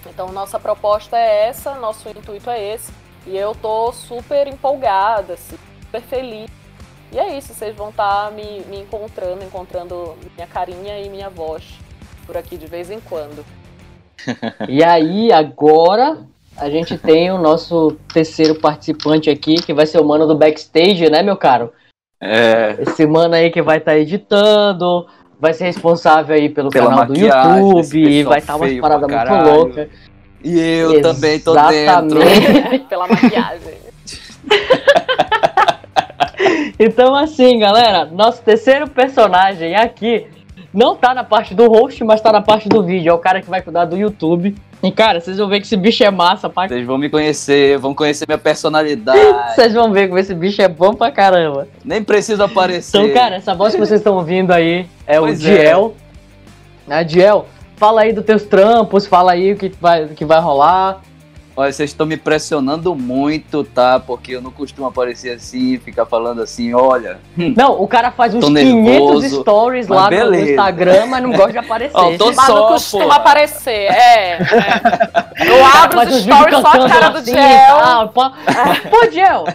Então 0.05 0.31
nossa 0.31 0.59
proposta 0.59 1.17
é 1.17 1.47
essa, 1.47 1.73
nosso 1.75 2.07
intuito 2.09 2.49
é 2.49 2.73
esse, 2.73 2.91
e 3.25 3.35
eu 3.35 3.55
tô 3.55 3.91
super 3.91 4.47
empolgada, 4.47 5.33
assim, 5.33 5.57
super 5.81 6.01
feliz. 6.01 6.64
E 7.11 7.19
é 7.19 7.37
isso, 7.37 7.53
vocês 7.53 7.75
vão 7.75 7.89
estar 7.89 8.31
me, 8.31 8.61
me 8.69 8.79
encontrando, 8.81 9.43
encontrando 9.43 10.15
minha 10.35 10.47
carinha 10.47 10.99
e 10.99 11.09
minha 11.09 11.29
voz 11.29 11.63
por 12.25 12.35
aqui 12.35 12.57
de 12.57 12.67
vez 12.67 12.89
em 12.91 12.99
quando. 12.99 13.45
E 14.67 14.83
aí, 14.83 15.31
agora, 15.31 16.17
a 16.57 16.69
gente 16.69 16.97
tem 16.97 17.31
o 17.31 17.37
nosso 17.37 17.95
terceiro 18.11 18.55
participante 18.55 19.29
aqui, 19.29 19.55
que 19.55 19.73
vai 19.73 19.85
ser 19.85 19.99
o 19.99 20.05
mano 20.05 20.25
do 20.25 20.35
backstage, 20.35 21.09
né, 21.09 21.21
meu 21.21 21.37
caro? 21.37 21.71
É, 22.19 22.75
Esse 22.79 23.05
mano 23.05 23.35
aí 23.35 23.51
que 23.51 23.61
vai 23.61 23.77
estar 23.77 23.95
editando, 23.97 25.05
vai 25.39 25.53
ser 25.53 25.65
responsável 25.65 26.35
aí 26.35 26.49
pelo 26.49 26.69
Pela 26.69 26.89
canal 26.89 27.05
do 27.05 27.13
YouTube, 27.15 28.23
vai 28.23 28.39
estar 28.39 28.55
umas 28.55 28.69
feio 28.69 28.81
paradas 28.81 29.07
muito 29.07 29.23
caralho. 29.25 29.53
loucas. 29.53 29.89
e 30.43 30.59
eu 30.59 31.01
também 31.01 31.39
tô 31.39 31.53
dentro. 31.53 32.19
Exatamente. 32.23 32.85
Pela 32.89 33.07
maquiagem. 33.07 33.77
Então, 36.77 37.15
assim, 37.15 37.57
galera, 37.59 38.05
nosso 38.05 38.41
terceiro 38.41 38.89
personagem 38.89 39.75
aqui 39.75 40.27
não 40.73 40.95
tá 40.95 41.13
na 41.13 41.23
parte 41.23 41.53
do 41.53 41.67
host, 41.69 42.03
mas 42.03 42.19
tá 42.19 42.33
na 42.33 42.41
parte 42.41 42.67
do 42.67 42.83
vídeo. 42.83 43.09
É 43.09 43.13
o 43.13 43.17
cara 43.17 43.41
que 43.41 43.49
vai 43.49 43.61
cuidar 43.61 43.85
do 43.85 43.95
YouTube. 43.95 44.53
E, 44.83 44.91
cara, 44.91 45.21
vocês 45.21 45.37
vão 45.37 45.47
ver 45.47 45.61
que 45.61 45.65
esse 45.65 45.77
bicho 45.77 46.03
é 46.03 46.11
massa 46.11 46.49
Vocês 46.49 46.85
vão 46.85 46.97
me 46.97 47.09
conhecer, 47.09 47.77
vão 47.77 47.93
conhecer 47.95 48.25
minha 48.27 48.37
personalidade. 48.37 49.19
Vocês 49.55 49.73
vão 49.73 49.91
ver 49.91 50.09
como 50.09 50.19
esse 50.19 50.35
bicho 50.35 50.61
é 50.61 50.67
bom 50.67 50.93
pra 50.93 51.09
caramba. 51.09 51.67
Nem 51.83 52.03
preciso 52.03 52.43
aparecer. 52.43 52.99
Então, 52.99 53.13
cara, 53.13 53.37
essa 53.37 53.55
voz 53.55 53.73
que 53.73 53.79
vocês 53.79 53.99
estão 53.99 54.15
ouvindo 54.15 54.51
aí 54.51 54.85
é 55.07 55.17
Pois 55.17 55.43
o 55.43 55.47
é. 55.47 55.57
Diel. 55.57 55.95
Né, 56.85 57.03
Diel, 57.03 57.47
fala 57.77 58.01
aí 58.01 58.13
dos 58.13 58.25
teus 58.25 58.43
trampos, 58.43 59.07
fala 59.07 59.31
aí 59.31 59.53
o 59.53 59.55
que 59.55 59.71
vai, 59.81 60.05
o 60.05 60.09
que 60.09 60.25
vai 60.25 60.39
rolar. 60.39 61.01
Olha, 61.57 61.71
vocês 61.71 61.91
estão 61.91 62.05
me 62.05 62.17
pressionando 62.17 62.93
muito, 62.93 63.63
tá? 63.63 63.97
Porque 63.97 64.33
eu 64.33 64.41
não 64.41 64.51
costumo 64.51 64.87
aparecer 64.87 65.31
assim, 65.33 65.77
ficar 65.79 66.05
falando 66.05 66.41
assim, 66.41 66.73
olha. 66.73 67.19
Não, 67.55 67.81
o 67.81 67.87
cara 67.87 68.11
faz 68.11 68.35
uns 68.35 68.41
Tô 68.41 68.47
500 68.47 68.73
nervoso, 68.83 69.41
stories 69.41 69.87
lá 69.87 70.03
no 70.03 70.09
beleza. 70.09 70.49
Instagram, 70.51 71.05
mas 71.05 71.23
não 71.23 71.31
gosta 71.31 71.51
de 71.53 71.57
aparecer. 71.65 71.95
Ó, 71.97 72.17
tô 72.17 72.25
Mas 72.25 72.35
não 72.35 72.45
só, 72.45 72.67
costuma 72.67 73.05
pô. 73.05 73.11
aparecer, 73.13 73.71
é. 73.71 74.31
é. 74.33 74.39
Eu 75.47 75.65
abro 75.65 76.01
os 76.01 76.21
stories 76.23 76.59
só 76.59 76.67
a 76.67 76.89
cara 76.89 77.09
do 77.09 77.17
assim, 77.19 77.31
Gel. 77.33 77.77
tal, 77.77 78.09
pô. 78.09 78.21
Pô, 78.89 79.07
Diel! 79.09 79.45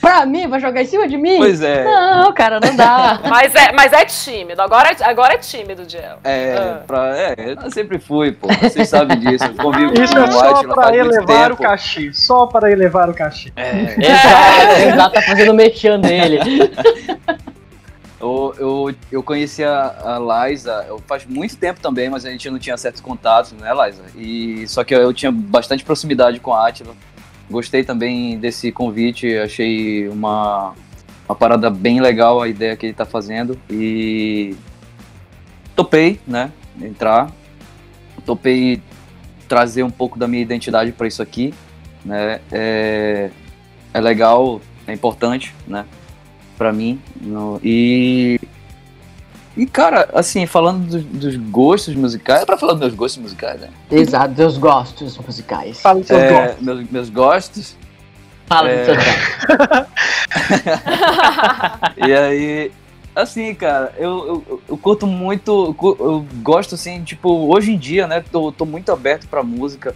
Pra 0.00 0.26
mim, 0.26 0.46
vai 0.48 0.60
jogar 0.60 0.82
em 0.82 0.86
cima 0.86 1.06
de 1.08 1.16
mim? 1.16 1.36
Pois 1.38 1.60
é. 1.62 1.84
Não, 1.84 2.32
cara, 2.32 2.58
não 2.60 2.74
dá. 2.74 3.20
Mas 3.28 3.54
é, 3.54 3.72
mas 3.72 3.92
é 3.92 4.04
tímido, 4.04 4.60
agora 4.62 4.90
é, 4.90 5.04
agora 5.04 5.34
é 5.34 5.38
tímido, 5.38 5.88
Gel. 5.88 6.18
É, 6.24 6.56
Ah. 6.58 6.82
pra, 6.86 7.16
é, 7.16 7.34
eu 7.62 7.70
sempre 7.70 7.98
fui, 7.98 8.32
pô. 8.32 8.48
Vocês 8.60 8.88
sabem 8.88 9.18
disso. 9.18 9.44
Eu 9.44 9.54
convivo 9.54 9.92
Isso 10.00 10.12
com 10.12 10.18
é 10.20 10.24
o 10.24 10.32
só 10.32 10.50
Atila 10.56 10.74
pra 10.74 10.96
elevar 10.96 11.52
o 11.52 11.56
cachê. 11.56 12.12
Só 12.12 12.46
para 12.46 12.70
elevar 12.70 13.08
o 13.10 13.14
cachê. 13.14 13.52
É, 13.56 13.94
Exato, 13.98 14.80
exato, 14.88 15.14
tá 15.14 15.22
fazendo 15.22 15.52
o 15.52 15.54
mexão 15.54 16.00
dele. 16.00 16.38
eu, 18.20 18.54
eu, 18.58 18.94
eu 19.12 19.22
conheci 19.22 19.62
a, 19.62 20.18
a 20.26 20.48
Liza 20.48 20.84
eu, 20.88 21.00
faz 21.06 21.24
muito 21.26 21.56
tempo 21.56 21.80
também, 21.80 22.08
mas 22.10 22.24
a 22.24 22.30
gente 22.30 22.50
não 22.50 22.58
tinha 22.58 22.76
certos 22.76 23.00
contatos, 23.00 23.52
né, 23.52 23.70
Liza? 23.72 24.02
E, 24.16 24.66
só 24.66 24.82
que 24.82 24.94
eu, 24.94 25.00
eu 25.00 25.12
tinha 25.12 25.30
bastante 25.30 25.84
proximidade 25.84 26.40
com 26.40 26.52
a 26.52 26.66
Atila. 26.68 26.94
Gostei 27.50 27.82
também 27.82 28.38
desse 28.38 28.70
convite, 28.70 29.36
achei 29.38 30.06
uma, 30.08 30.74
uma 31.28 31.34
parada 31.34 31.70
bem 31.70 32.00
legal 32.00 32.42
a 32.42 32.48
ideia 32.48 32.76
que 32.76 32.86
ele 32.86 32.92
tá 32.94 33.06
fazendo. 33.06 33.58
E 33.70 34.54
topei, 35.74 36.20
né, 36.26 36.52
entrar. 36.80 37.30
Topei 38.26 38.82
trazer 39.48 39.82
um 39.82 39.90
pouco 39.90 40.18
da 40.18 40.28
minha 40.28 40.42
identidade 40.42 40.92
para 40.92 41.06
isso 41.08 41.22
aqui, 41.22 41.54
né? 42.04 42.40
É, 42.52 43.30
é 43.94 44.00
legal, 44.00 44.60
é 44.86 44.92
importante, 44.92 45.54
né? 45.66 45.86
Pra 46.58 46.72
mim. 46.72 47.00
no- 47.20 47.58
e. 47.64 48.38
E, 49.58 49.66
cara, 49.66 50.08
assim, 50.14 50.46
falando 50.46 50.86
dos, 50.86 51.02
dos 51.04 51.36
gostos 51.50 51.94
musicais. 51.96 52.42
É 52.42 52.46
pra 52.46 52.56
falar 52.56 52.74
dos 52.74 52.80
meus 52.80 52.94
gostos 52.94 53.20
musicais, 53.20 53.60
né? 53.60 53.68
Exato, 53.90 54.32
dos 54.32 54.56
gostos 54.56 55.18
musicais. 55.18 55.80
Fala 55.80 55.98
o 55.98 56.04
seu 56.04 56.16
É, 56.16 56.46
gosto. 56.46 56.64
meus, 56.64 56.90
meus 56.90 57.10
gostos. 57.10 57.76
Fala 58.46 58.70
É. 58.70 58.76
dos 58.76 58.86
seus 58.86 58.98
gostos. 59.04 59.88
E 62.06 62.12
aí. 62.12 62.72
Assim, 63.16 63.52
cara, 63.52 63.92
eu, 63.98 64.44
eu, 64.48 64.62
eu 64.68 64.76
curto 64.78 65.04
muito. 65.04 65.74
eu 65.98 66.24
gosto, 66.40 66.76
assim, 66.76 67.02
tipo, 67.02 67.28
hoje 67.52 67.72
em 67.72 67.78
dia, 67.78 68.06
né? 68.06 68.22
Tô, 68.30 68.52
tô 68.52 68.64
muito 68.64 68.92
aberto 68.92 69.26
pra 69.26 69.42
música. 69.42 69.92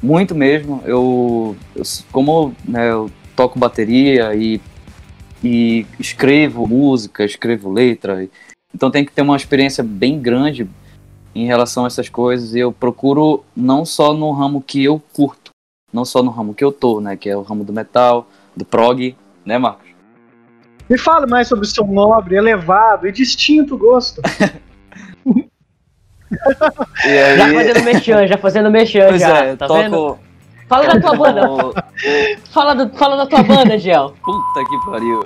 Muito 0.00 0.32
mesmo. 0.32 0.80
Eu. 0.86 1.56
eu 1.74 1.82
como 2.12 2.54
né, 2.64 2.88
eu 2.90 3.10
toco 3.34 3.58
bateria 3.58 4.32
e, 4.36 4.60
e 5.42 5.84
escrevo 5.98 6.68
música, 6.68 7.24
escrevo 7.24 7.68
letra. 7.72 8.22
e- 8.22 8.30
Então 8.74 8.90
tem 8.90 9.04
que 9.04 9.12
ter 9.12 9.22
uma 9.22 9.36
experiência 9.36 9.82
bem 9.84 10.18
grande 10.20 10.68
em 11.34 11.46
relação 11.46 11.84
a 11.84 11.86
essas 11.86 12.08
coisas. 12.08 12.54
E 12.54 12.58
eu 12.60 12.72
procuro 12.72 13.44
não 13.56 13.84
só 13.84 14.12
no 14.14 14.30
ramo 14.32 14.62
que 14.62 14.82
eu 14.84 15.00
curto, 15.12 15.50
não 15.92 16.04
só 16.04 16.22
no 16.22 16.30
ramo 16.30 16.54
que 16.54 16.64
eu 16.64 16.72
tô, 16.72 17.00
né? 17.00 17.16
Que 17.16 17.28
é 17.30 17.36
o 17.36 17.42
ramo 17.42 17.64
do 17.64 17.72
metal, 17.72 18.26
do 18.56 18.64
prog, 18.64 19.14
né, 19.44 19.58
Marcos? 19.58 19.90
Me 20.88 20.98
fale 20.98 21.26
mais 21.26 21.48
sobre 21.48 21.64
o 21.64 21.68
seu 21.68 21.86
nobre, 21.86 22.34
elevado 22.36 23.06
e 23.06 23.12
distinto 23.12 23.76
gosto. 23.78 24.20
E 27.04 27.08
aí, 27.08 27.36
Já 27.36 27.52
fazendo 27.52 27.84
mexão, 27.84 28.26
já 28.26 28.38
fazendo 28.38 28.70
mexão 28.70 29.08
pois 29.08 29.20
já. 29.20 29.38
é, 29.44 29.56
tá 29.56 29.66
toco. 29.66 29.80
vendo? 29.80 30.18
Fala 30.66 30.86
da 30.94 31.00
tua 31.00 31.14
banda. 31.16 31.48
Fala, 32.50 32.74
do- 32.74 32.96
fala 32.96 33.16
da 33.16 33.26
tua 33.26 33.42
banda, 33.42 33.78
Gel. 33.78 34.14
Puta 34.24 34.64
que 34.64 34.90
pariu. 34.90 35.24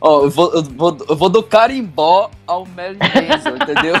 Ó, 0.00 0.24
eu 0.24 0.30
vou, 0.30 0.52
eu, 0.54 0.62
vou, 0.62 0.96
eu 1.08 1.16
vou 1.16 1.28
do 1.28 1.42
carimbó 1.42 2.30
ao 2.46 2.64
Mary 2.66 2.96
Mason, 2.98 3.56
entendeu? 3.56 3.94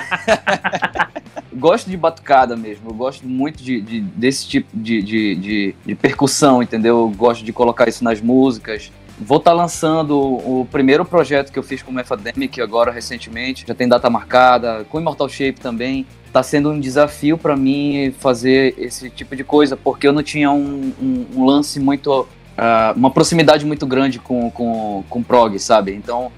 gosto 1.54 1.90
de 1.90 1.96
batucada 1.96 2.56
mesmo, 2.56 2.90
eu 2.90 2.94
gosto 2.94 3.26
muito 3.26 3.62
de, 3.62 3.80
de- 3.80 4.00
desse 4.00 4.46
tipo 4.46 4.68
de, 4.72 5.02
de, 5.02 5.34
de, 5.34 5.74
de 5.84 5.94
percussão, 5.94 6.62
entendeu? 6.62 6.98
Eu 7.00 7.08
gosto 7.10 7.44
de 7.44 7.52
colocar 7.52 7.88
isso 7.88 8.04
nas 8.04 8.20
músicas. 8.20 8.92
Vou 9.20 9.38
estar 9.38 9.52
lançando 9.52 10.16
o, 10.16 10.60
o 10.60 10.66
primeiro 10.66 11.04
projeto 11.04 11.50
que 11.52 11.58
eu 11.58 11.62
fiz 11.64 11.82
com 11.82 11.90
o 11.90 11.94
Mefademic 11.94 12.60
agora 12.60 12.92
recentemente, 12.92 13.64
já 13.66 13.74
tem 13.74 13.88
data 13.88 14.08
marcada, 14.08 14.84
com 14.88 15.00
Immortal 15.00 15.28
Shape 15.28 15.58
também. 15.60 16.06
Tá 16.32 16.42
sendo 16.42 16.70
um 16.70 16.78
desafio 16.78 17.36
para 17.36 17.56
mim 17.56 18.14
fazer 18.18 18.74
esse 18.78 19.10
tipo 19.10 19.34
de 19.34 19.42
coisa, 19.42 19.76
porque 19.76 20.06
eu 20.06 20.12
não 20.12 20.22
tinha 20.22 20.52
um, 20.52 20.92
um- 21.02 21.26
um 21.34 21.44
lance 21.44 21.80
muito 21.80 22.28
ah, 22.58 22.92
uma 22.96 23.10
proximidade 23.10 23.64
muito 23.64 23.86
grande 23.86 24.18
com, 24.18 24.50
com, 24.50 25.04
com 25.08 25.22
prog, 25.22 25.56
sabe? 25.60 25.94
Então, 25.94 26.32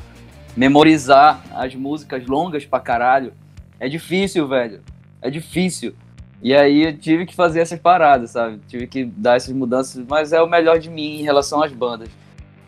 memorizar 0.55 1.43
as 1.55 1.75
músicas 1.75 2.27
longas 2.27 2.67
pra 2.67 2.79
caralho 2.79 3.33
é 3.79 3.89
difícil, 3.89 4.47
velho. 4.47 4.83
É 5.23 5.31
difícil. 5.31 5.95
E 6.43 6.55
aí 6.55 6.85
eu 6.85 6.99
tive 6.99 7.25
que 7.25 7.35
fazer 7.35 7.61
essas 7.61 7.79
paradas, 7.79 8.33
sabe? 8.33 8.61
Tive 8.69 8.87
que 8.87 9.05
dar 9.05 9.37
essas 9.37 9.55
mudanças, 9.55 10.05
mas 10.07 10.35
é 10.35 10.43
o 10.43 10.47
melhor 10.47 10.79
de 10.79 10.91
mim 10.91 11.21
em 11.21 11.23
relação 11.23 11.62
às 11.62 11.73
bandas. 11.73 12.11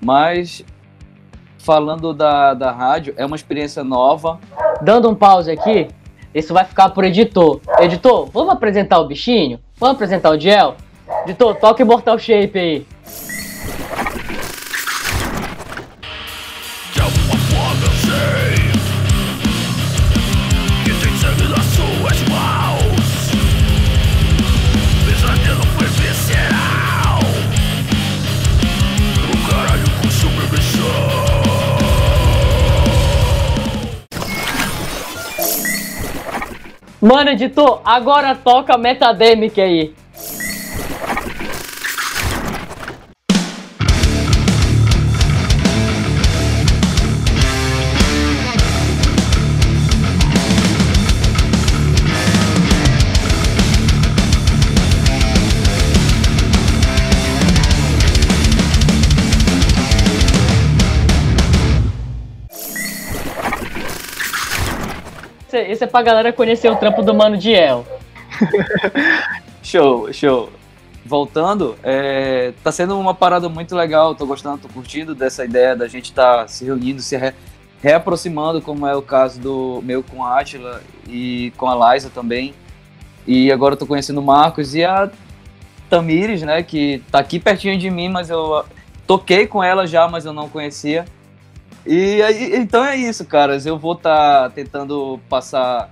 Mas, 0.00 0.64
falando 1.58 2.14
da, 2.14 2.54
da 2.54 2.72
rádio, 2.72 3.12
é 3.18 3.26
uma 3.26 3.36
experiência 3.36 3.84
nova. 3.84 4.40
Dando 4.80 5.10
um 5.10 5.14
pause 5.14 5.50
aqui, 5.50 5.88
isso 6.34 6.54
vai 6.54 6.64
ficar 6.64 6.88
pro 6.88 7.04
editor. 7.04 7.60
Editor, 7.80 8.30
vamos 8.30 8.54
apresentar 8.54 8.98
o 8.98 9.06
bichinho? 9.06 9.60
Vamos 9.76 9.96
apresentar 9.96 10.30
o 10.30 10.40
Gel? 10.40 10.74
Editor, 11.24 11.54
toca 11.56 11.82
Immortal 11.82 12.18
Shape 12.18 12.58
aí. 12.58 12.86
Mano, 37.02 37.30
editor, 37.30 37.80
agora 37.84 38.32
toca 38.32 38.78
Metademic 38.78 39.60
aí. 39.60 39.92
É- 65.56 65.70
Isso 65.72 65.84
é 65.84 65.86
pra 65.86 66.02
galera 66.02 66.32
conhecer 66.32 66.70
o 66.70 66.76
trampo 66.76 67.02
do 67.02 67.14
Mano 67.14 67.36
Diel. 67.36 67.86
Show, 69.62 70.12
show. 70.12 70.50
Voltando, 71.04 71.76
é, 71.82 72.52
tá 72.62 72.70
sendo 72.72 72.98
uma 72.98 73.14
parada 73.14 73.48
muito 73.48 73.74
legal, 73.74 74.14
tô 74.14 74.24
gostando, 74.26 74.58
tô 74.58 74.68
curtindo 74.68 75.14
dessa 75.14 75.44
ideia 75.44 75.74
da 75.76 75.88
gente 75.88 76.06
estar 76.06 76.48
se 76.48 76.64
reunindo, 76.64 77.00
se 77.02 77.16
re- 77.16 77.34
reaproximando, 77.82 78.62
como 78.62 78.86
é 78.86 78.94
o 78.94 79.02
caso 79.02 79.40
do 79.40 79.80
meu 79.84 80.02
com 80.02 80.24
a 80.24 80.38
Atila 80.40 80.80
e 81.08 81.52
com 81.56 81.68
a 81.68 81.92
Liza 81.94 82.08
também. 82.08 82.54
E 83.26 83.50
agora 83.52 83.74
eu 83.74 83.78
tô 83.78 83.86
conhecendo 83.86 84.20
o 84.20 84.22
Marcos 84.24 84.74
e 84.74 84.84
a 84.84 85.10
Tamires, 85.90 86.42
né? 86.42 86.62
Que 86.62 87.02
tá 87.10 87.18
aqui 87.18 87.38
pertinho 87.40 87.76
de 87.78 87.90
mim, 87.90 88.08
mas 88.08 88.30
eu 88.30 88.64
toquei 89.06 89.46
com 89.46 89.62
ela 89.62 89.86
já, 89.86 90.06
mas 90.08 90.24
eu 90.24 90.32
não 90.32 90.48
conhecia. 90.48 91.04
E 91.86 92.22
aí, 92.22 92.56
então 92.56 92.84
é 92.84 92.96
isso, 92.96 93.24
caras. 93.24 93.66
Eu 93.66 93.78
vou 93.78 93.94
estar 93.94 94.50
tentando 94.50 95.18
passar 95.28 95.90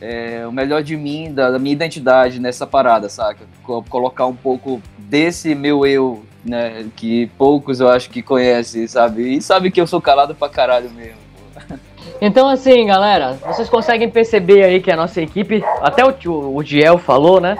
é, 0.00 0.44
o 0.46 0.52
melhor 0.52 0.82
de 0.82 0.96
mim, 0.96 1.32
da, 1.32 1.50
da 1.52 1.58
minha 1.58 1.72
identidade 1.72 2.38
nessa 2.40 2.66
parada, 2.66 3.08
saca? 3.08 3.44
Co- 3.62 3.82
Colocar 3.88 4.26
um 4.26 4.36
pouco 4.36 4.80
desse 4.98 5.54
meu 5.54 5.86
eu, 5.86 6.22
né? 6.44 6.86
Que 6.96 7.26
poucos 7.38 7.80
eu 7.80 7.88
acho 7.88 8.10
que 8.10 8.20
conhecem, 8.22 8.86
sabe? 8.86 9.36
E 9.36 9.40
sabe 9.42 9.70
que 9.70 9.80
eu 9.80 9.86
sou 9.86 10.00
calado 10.00 10.34
pra 10.34 10.48
caralho 10.48 10.90
mesmo. 10.90 11.16
pô. 11.58 11.74
Então, 12.20 12.48
assim, 12.48 12.86
galera, 12.86 13.38
vocês 13.46 13.68
conseguem 13.68 14.08
perceber 14.10 14.62
aí 14.64 14.80
que 14.80 14.90
a 14.90 14.96
nossa 14.96 15.20
equipe, 15.20 15.62
até 15.80 16.04
o, 16.04 16.14
o 16.54 16.62
Diel 16.62 16.98
falou, 16.98 17.40
né? 17.40 17.56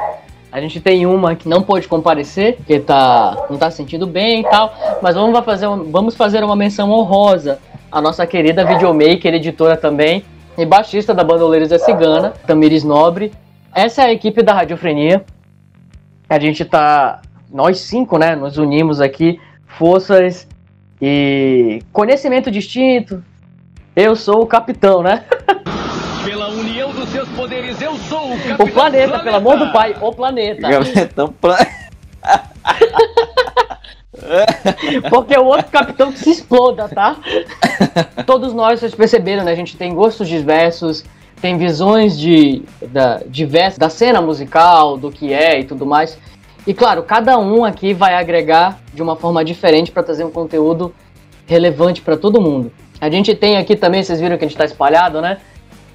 A 0.57 0.61
gente 0.63 0.81
tem 0.81 1.05
uma 1.05 1.37
que 1.37 1.47
não 1.47 1.61
pôde 1.61 1.87
comparecer, 1.87 2.57
porque 2.57 2.81
tá, 2.81 3.47
não 3.51 3.59
tá 3.59 3.71
se 3.71 3.77
sentindo 3.77 4.07
bem 4.07 4.41
e 4.41 4.45
tal, 4.45 4.75
mas 5.03 5.15
vamos 5.15 5.39
fazer, 5.45 5.67
vamos 5.67 6.17
fazer 6.17 6.43
uma 6.43 6.57
menção 6.57 6.91
honrosa 6.93 7.59
à 7.93 8.01
nossa 8.01 8.27
querida 8.27 8.65
videomaker, 8.65 9.35
editora 9.35 9.77
também, 9.77 10.25
e 10.57 10.65
baixista 10.65 11.13
da 11.13 11.23
Bandoleiros 11.23 11.69
da 11.69 11.79
Cigana, 11.79 12.31
Tamires 12.47 12.85
Nobre. 12.85 13.35
Essa 13.75 14.05
é 14.05 14.07
a 14.07 14.13
equipe 14.15 14.43
da 14.43 14.55
Radiofrenia. 14.55 15.27
A 16.27 16.39
gente 16.39 16.65
tá, 16.65 17.21
nós 17.53 17.81
cinco, 17.81 18.17
né, 18.17 18.35
nos 18.35 18.57
unimos 18.57 18.99
aqui, 18.99 19.39
forças 19.67 20.49
e 21.03 21.83
conhecimento 21.93 22.51
distinto, 22.51 23.23
eu 23.95 24.17
sou 24.17 24.41
o 24.41 24.47
capitão, 24.47 25.03
né? 25.03 25.23
Dos 27.07 27.13
seus 27.13 27.29
poderes, 27.31 27.81
eu 27.81 27.95
sou 27.97 28.33
o 28.33 28.37
Capitão 28.37 28.67
O 28.67 28.73
planeta, 28.73 29.19
pelo 29.21 29.37
amor 29.37 29.59
do 29.59 29.73
pai, 29.73 29.95
o 30.01 30.13
planeta. 30.13 30.69
Então, 30.97 31.29
pra- 31.41 31.67
Porque 35.09 35.39
o 35.39 35.45
outro 35.45 35.71
capitão 35.71 36.11
que 36.11 36.19
se 36.19 36.31
exploda, 36.31 36.89
tá? 36.89 37.17
Todos 38.27 38.53
nós, 38.53 38.81
vocês 38.81 38.93
perceberam, 38.95 39.45
né? 39.45 39.53
A 39.53 39.55
gente 39.55 39.77
tem 39.77 39.95
gostos 39.95 40.27
diversos, 40.27 41.05
tem 41.41 41.57
visões 41.57 42.19
de, 42.19 42.65
da, 42.89 43.21
diversas 43.29 43.79
da 43.79 43.89
cena 43.89 44.21
musical, 44.21 44.97
do 44.97 45.13
que 45.13 45.33
é 45.33 45.61
e 45.61 45.65
tudo 45.65 45.87
mais. 45.87 46.19
E 46.67 46.75
claro, 46.75 47.05
cada 47.05 47.39
um 47.39 47.65
aqui 47.65 47.95
vai 47.95 48.17
agregar 48.17 48.81
de 48.93 49.01
uma 49.01 49.15
forma 49.15 49.45
diferente 49.45 49.93
para 49.93 50.03
trazer 50.03 50.25
um 50.25 50.31
conteúdo 50.31 50.93
relevante 51.47 52.03
para 52.03 52.17
todo 52.17 52.41
mundo. 52.41 52.73
A 53.01 53.09
gente 53.09 53.33
tem 53.33 53.59
aqui 53.59 53.77
também, 53.77 54.03
vocês 54.03 54.21
viram 54.21 54.37
que 54.37 54.45
a 54.45 54.49
gente 54.49 54.59
tá 54.59 54.65
espalhado, 54.65 55.21
né? 55.21 55.39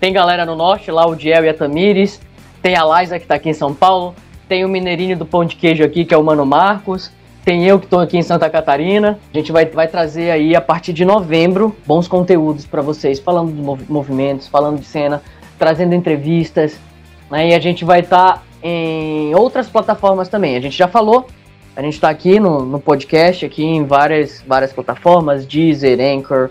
Tem 0.02 0.12
galera 0.12 0.48
no 0.48 0.56
norte, 0.56 0.90
lá 0.90 1.06
o 1.06 1.16
Diel 1.16 1.46
e 1.46 1.50
a 1.50 1.54
Tamires. 1.54 2.20
Tem 2.60 2.76
a 2.76 2.84
Liza 2.84 3.20
que 3.20 3.28
tá 3.28 3.36
aqui 3.36 3.50
em 3.50 3.54
São 3.54 3.72
Paulo. 3.72 4.16
Tem 4.50 4.66
o 4.66 4.68
Mineirinho 4.68 5.16
do 5.16 5.28
Pão 5.28 5.46
de 5.46 5.56
Queijo 5.56 5.84
aqui, 5.84 6.04
que 6.04 6.12
é 6.12 6.18
o 6.18 6.24
Mano 6.24 6.44
Marcos. 6.44 7.12
Tem 7.46 7.66
eu 7.68 7.80
que 7.80 7.86
tô 7.86 8.00
aqui 8.00 8.18
em 8.18 8.24
Santa 8.24 8.50
Catarina. 8.50 9.20
A 9.32 9.38
gente 9.38 9.52
vai, 9.52 9.64
vai 9.68 9.88
trazer 9.88 10.32
aí, 10.32 10.56
a 10.56 10.60
partir 10.60 10.92
de 10.92 11.06
novembro, 11.06 11.76
bons 11.86 12.08
conteúdos 12.08 12.66
para 12.66 12.82
vocês, 12.82 13.20
falando 13.20 13.54
de 13.54 13.62
mov- 13.62 13.86
movimentos, 13.88 14.48
falando 14.48 14.80
de 14.80 14.86
cena, 14.86 15.22
trazendo 15.60 15.94
entrevistas. 15.94 16.80
Né? 17.30 17.50
E 17.50 17.54
a 17.54 17.60
gente 17.60 17.86
vai 17.86 18.00
estar 18.00 18.44
em 18.64 19.36
outras 19.36 19.70
plataformas 19.70 20.28
também. 20.28 20.58
A 20.58 20.60
gente 20.60 20.76
já 20.76 20.88
falou, 20.88 21.28
a 21.76 21.82
gente 21.84 22.02
tá 22.02 22.10
aqui 22.10 22.40
no, 22.40 22.66
no 22.66 22.80
podcast, 22.80 23.46
aqui 23.46 23.64
em 23.64 23.86
várias, 23.86 24.44
várias 24.48 24.74
plataformas, 24.74 25.46
Deezer, 25.46 26.00
Anchor, 26.00 26.50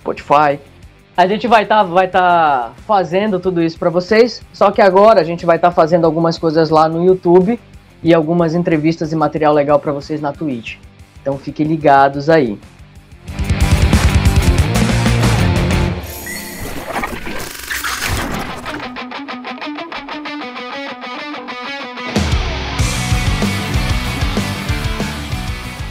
Spotify. 0.00 0.60
A 1.14 1.26
gente 1.26 1.46
vai 1.46 1.64
estar 1.64 1.82
vai 1.82 2.08
tá 2.08 2.72
fazendo 2.86 3.38
tudo 3.38 3.62
isso 3.62 3.78
para 3.78 3.90
vocês, 3.90 4.42
só 4.50 4.70
que 4.70 4.80
agora 4.80 5.20
a 5.20 5.24
gente 5.24 5.44
vai 5.44 5.56
estar 5.56 5.70
fazendo 5.70 6.06
algumas 6.06 6.38
coisas 6.38 6.70
lá 6.70 6.88
no 6.88 7.04
YouTube 7.04 7.60
e 8.02 8.14
algumas 8.14 8.54
entrevistas 8.54 9.12
e 9.12 9.16
material 9.16 9.52
legal 9.52 9.78
para 9.78 9.92
vocês 9.92 10.22
na 10.22 10.32
Twitch. 10.32 10.76
Então 11.20 11.36
fiquem 11.36 11.66
ligados 11.66 12.30
aí. 12.30 12.58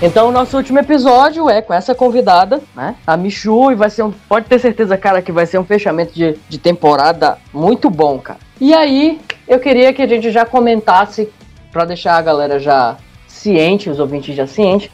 Então 0.02 0.30
o 0.30 0.32
nosso 0.32 0.58
último 0.58 0.80
episódio 0.80 1.48
é 1.48 1.62
com 1.62 1.72
essa 1.72 1.94
convidada, 1.94 2.60
né? 2.76 2.96
A 3.06 3.16
Michu, 3.16 3.72
e 3.72 3.76
vai 3.76 3.88
ser 3.88 4.02
um. 4.02 4.12
Pode 4.12 4.48
ter 4.48 4.58
certeza, 4.58 4.98
cara, 4.98 5.22
que 5.22 5.32
vai 5.32 5.46
ser 5.46 5.60
um 5.60 5.64
fechamento 5.64 6.12
de, 6.12 6.40
de 6.50 6.58
temporada 6.58 7.38
muito 7.54 7.88
bom, 7.88 8.18
cara. 8.18 8.40
E 8.60 8.74
aí, 8.74 9.22
eu 9.48 9.60
queria 9.60 9.94
que 9.94 10.02
a 10.02 10.08
gente 10.08 10.32
já 10.32 10.44
comentasse, 10.44 11.30
pra 11.72 11.86
deixar 11.86 12.16
a 12.16 12.22
galera 12.22 12.60
já 12.60 12.98
ciente, 13.28 13.92
os 13.92 14.00
ouvintes 14.00 14.36
já 14.36 14.48
cientes, 14.48 14.90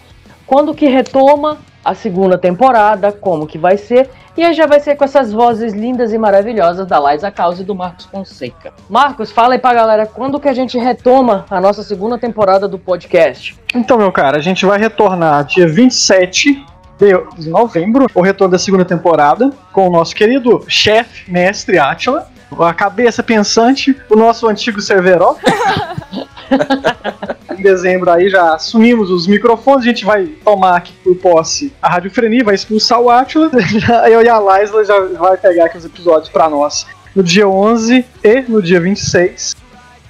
quando 0.45 0.75
que 0.75 0.87
retoma 0.87 1.57
a 1.85 1.93
segunda 1.93 2.37
temporada, 2.37 3.09
como 3.13 3.47
que 3.47 3.57
vai 3.57 3.77
ser, 3.77 4.09
e 4.37 4.43
aí 4.43 4.53
já 4.53 4.67
vai 4.67 4.79
ser 4.79 4.95
com 4.95 5.03
essas 5.03 5.33
vozes 5.33 5.73
lindas 5.73 6.13
e 6.13 6.17
maravilhosas 6.17 6.85
da 6.85 6.99
Liza 7.11 7.31
Causa 7.31 7.63
e 7.63 7.65
do 7.65 7.73
Marcos 7.73 8.05
Fonseca. 8.05 8.71
Marcos, 8.87 9.31
fala 9.31 9.55
aí 9.55 9.59
pra 9.59 9.73
galera, 9.73 10.05
quando 10.05 10.39
que 10.39 10.47
a 10.47 10.53
gente 10.53 10.77
retoma 10.77 11.45
a 11.49 11.59
nossa 11.59 11.81
segunda 11.81 12.17
temporada 12.19 12.67
do 12.67 12.77
podcast? 12.77 13.57
Então, 13.73 13.97
meu 13.97 14.11
cara, 14.11 14.37
a 14.37 14.41
gente 14.41 14.65
vai 14.65 14.77
retornar 14.77 15.43
dia 15.45 15.67
27 15.67 16.63
de 16.99 17.49
novembro, 17.49 18.07
o 18.13 18.21
retorno 18.21 18.51
da 18.51 18.59
segunda 18.59 18.85
temporada, 18.85 19.51
com 19.71 19.87
o 19.87 19.91
nosso 19.91 20.15
querido 20.15 20.63
chefe, 20.67 21.31
mestre 21.31 21.77
Atila, 21.77 22.27
a 22.59 22.73
cabeça 22.73 23.21
pensante, 23.21 23.95
o 24.09 24.15
nosso 24.15 24.47
antigo 24.47 24.81
Cerveró. 24.81 25.35
em 27.57 27.61
dezembro 27.61 28.09
aí 28.09 28.29
já 28.29 28.55
assumimos 28.55 29.09
os 29.09 29.27
microfones, 29.27 29.83
a 29.83 29.89
gente 29.89 30.05
vai 30.05 30.25
tomar 30.25 30.77
aqui 30.77 30.93
por 31.03 31.15
posse 31.15 31.73
a 31.81 31.89
radiofrenia, 31.89 32.43
vai 32.43 32.55
expulsar 32.55 32.99
o 32.99 33.09
Atila, 33.09 33.49
eu 34.09 34.21
e 34.21 34.29
a 34.29 34.39
Laisla 34.39 34.85
já 34.85 34.99
vai 34.99 35.37
pegar 35.37 35.65
aqui 35.65 35.77
os 35.77 35.85
episódios 35.85 36.29
pra 36.29 36.49
nós 36.49 36.85
no 37.15 37.23
dia 37.23 37.47
11 37.47 38.05
e 38.23 38.41
no 38.41 38.61
dia 38.61 38.79
26 38.79 39.67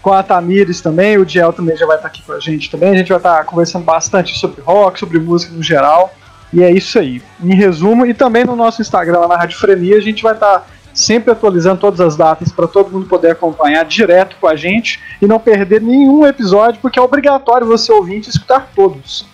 com 0.08 0.14
a 0.14 0.24
Tamires 0.24 0.80
também, 0.80 1.18
o 1.18 1.26
Diel 1.26 1.52
também 1.52 1.76
já 1.76 1.86
vai 1.86 1.98
estar 1.98 2.08
aqui 2.08 2.22
com 2.24 2.32
a 2.32 2.40
gente 2.40 2.72
também. 2.72 2.92
A 2.92 2.96
gente 2.96 3.10
vai 3.10 3.18
estar 3.18 3.44
conversando 3.44 3.84
bastante 3.84 4.40
sobre 4.40 4.62
rock, 4.62 4.98
sobre 4.98 5.20
música 5.20 5.54
no 5.54 5.62
geral. 5.62 6.14
E 6.54 6.64
é 6.64 6.72
isso 6.72 6.98
aí. 6.98 7.22
Em 7.44 7.54
resumo, 7.54 8.06
e 8.06 8.14
também 8.14 8.46
no 8.46 8.56
nosso 8.56 8.82
Instagram, 8.82 9.20
lá 9.20 9.28
na 9.28 9.36
Radiofrenia, 9.36 9.98
a 9.98 10.00
gente 10.00 10.24
vai 10.24 10.34
estar 10.34 10.66
sempre 10.98 11.32
atualizando 11.32 11.80
todas 11.80 12.02
as 12.02 12.16
datas 12.16 12.52
para 12.52 12.68
todo 12.68 12.90
mundo 12.90 13.08
poder 13.08 13.32
acompanhar 13.32 13.86
direto 13.86 14.36
com 14.42 14.48
a 14.48 14.56
gente 14.56 15.00
e 15.22 15.28
não 15.28 15.40
perder 15.40 15.80
nenhum 15.80 16.26
episódio, 16.26 16.82
porque 16.82 16.98
é 16.98 17.02
obrigatório 17.02 17.68
você 17.68 17.92
ouvinte 17.92 18.30
escutar 18.30 18.72
todos. 18.76 19.28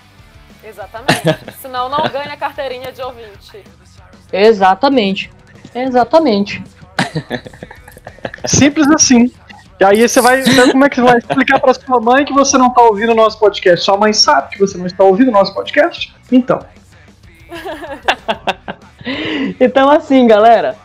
Exatamente. 0.62 1.40
Senão 1.62 1.88
não 1.88 2.04
ganha 2.10 2.36
carteirinha 2.36 2.92
de 2.92 3.02
ouvinte. 3.02 3.64
Exatamente. 4.32 5.32
Exatamente. 5.74 6.62
Simples 8.46 8.90
assim. 8.90 9.32
E 9.80 9.86
aí 9.86 10.08
você 10.08 10.20
vai. 10.20 10.42
então 10.42 10.70
Como 10.70 10.86
é 10.86 10.90
que 10.90 10.96
você 10.98 11.02
vai 11.02 11.18
explicar 11.18 11.60
para 11.60 11.74
sua 11.74 12.02
mãe 12.02 12.26
que 12.26 12.34
você 12.34 12.58
não 12.58 12.68
está 12.68 12.82
ouvindo 12.82 13.14
o 13.14 13.16
nosso 13.16 13.40
podcast? 13.40 13.86
Sua 13.86 13.98
mãe 13.98 14.12
sabe 14.12 14.50
que 14.50 14.60
você 14.60 14.78
não 14.78 14.86
está 14.86 15.04
ouvindo 15.04 15.30
o 15.30 15.32
nosso 15.32 15.54
podcast? 15.54 16.14
Então. 16.32 16.60
Então, 19.60 19.90
assim, 19.90 20.26
galera, 20.26 20.78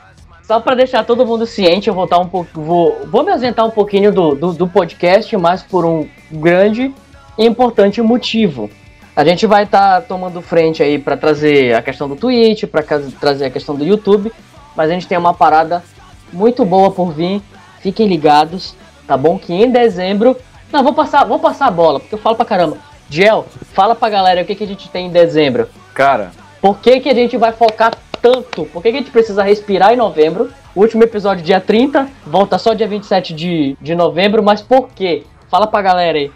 só 0.49 0.59
para 0.59 0.75
deixar 0.75 1.05
todo 1.05 1.27
mundo 1.27 1.45
ciente, 1.45 1.89
eu 1.89 1.95
vou 1.95 2.09
um 2.11 2.27
pouco, 2.27 2.63
vou, 2.63 3.07
vou 3.07 3.23
me 3.23 3.31
ausentar 3.31 3.67
um 3.67 3.71
pouquinho 3.71 4.11
do, 4.11 4.35
do, 4.35 4.53
do 4.55 4.67
podcast, 4.67 5.37
mas 5.37 5.63
por 5.63 5.85
um 5.85 6.09
grande 6.33 6.91
e 7.37 7.45
importante 7.45 8.01
motivo. 8.01 8.71
A 9.15 9.23
gente 9.25 9.47
vai 9.47 9.65
estar 9.65 10.01
tomando 10.03 10.41
frente 10.41 10.83
aí 10.83 10.99
para 10.99 11.19
trazer 11.19 11.75
a 11.75 11.83
questão 11.83 12.09
do 12.09 12.17
Twitch, 12.17 12.65
para 12.65 12.83
trazer 13.21 13.45
a 13.45 13.51
questão 13.51 13.75
do 13.75 13.85
YouTube, 13.85 14.33
mas 14.75 14.89
a 14.89 14.95
gente 14.95 15.07
tem 15.07 15.19
uma 15.19 15.35
parada 15.35 15.85
muito 16.33 16.65
boa 16.65 16.91
por 16.91 17.13
vir. 17.13 17.43
Fiquem 17.81 18.09
ligados, 18.09 18.75
tá 19.07 19.19
bom? 19.19 19.39
Que 19.39 19.53
em 19.53 19.71
dezembro, 19.71 20.35
não, 20.73 20.83
vou 20.83 20.95
passar, 20.95 21.27
vou 21.27 21.39
passar 21.39 21.67
a 21.67 21.71
bola, 21.71 22.01
porque 22.01 22.15
eu 22.15 22.19
falo 22.19 22.37
pra 22.37 22.47
caramba. 22.47 22.79
Gel, 23.11 23.45
fala 23.75 23.95
pra 23.95 24.09
galera 24.09 24.41
o 24.41 24.47
que, 24.47 24.55
que 24.55 24.65
a 24.65 24.67
gente 24.67 24.89
tem 24.89 25.09
em 25.09 25.11
dezembro. 25.11 25.69
Cara, 25.93 26.31
Por 26.61 26.79
que, 26.79 27.01
que 27.01 27.09
a 27.09 27.15
gente 27.15 27.37
vai 27.37 27.53
focar 27.53 27.95
tanto? 28.21 28.65
Por 28.67 28.83
que, 28.83 28.91
que 28.91 28.97
a 28.97 29.01
gente 29.01 29.11
precisa 29.11 29.43
respirar 29.43 29.93
em 29.93 29.97
novembro? 29.97 30.51
O 30.75 30.81
último 30.81 31.03
episódio 31.05 31.45
dia 31.45 31.61
30, 31.61 32.09
volta 32.27 32.59
só 32.59 32.75
dia 32.75 32.87
27 32.87 33.35
de, 33.35 33.77
de 33.81 33.95
novembro, 33.95 34.43
mas 34.43 34.61
por 34.61 34.89
quê? 34.89 35.25
Fala 35.49 35.67
pra 35.67 35.83
galera 35.83 36.19
aí. 36.19 36.31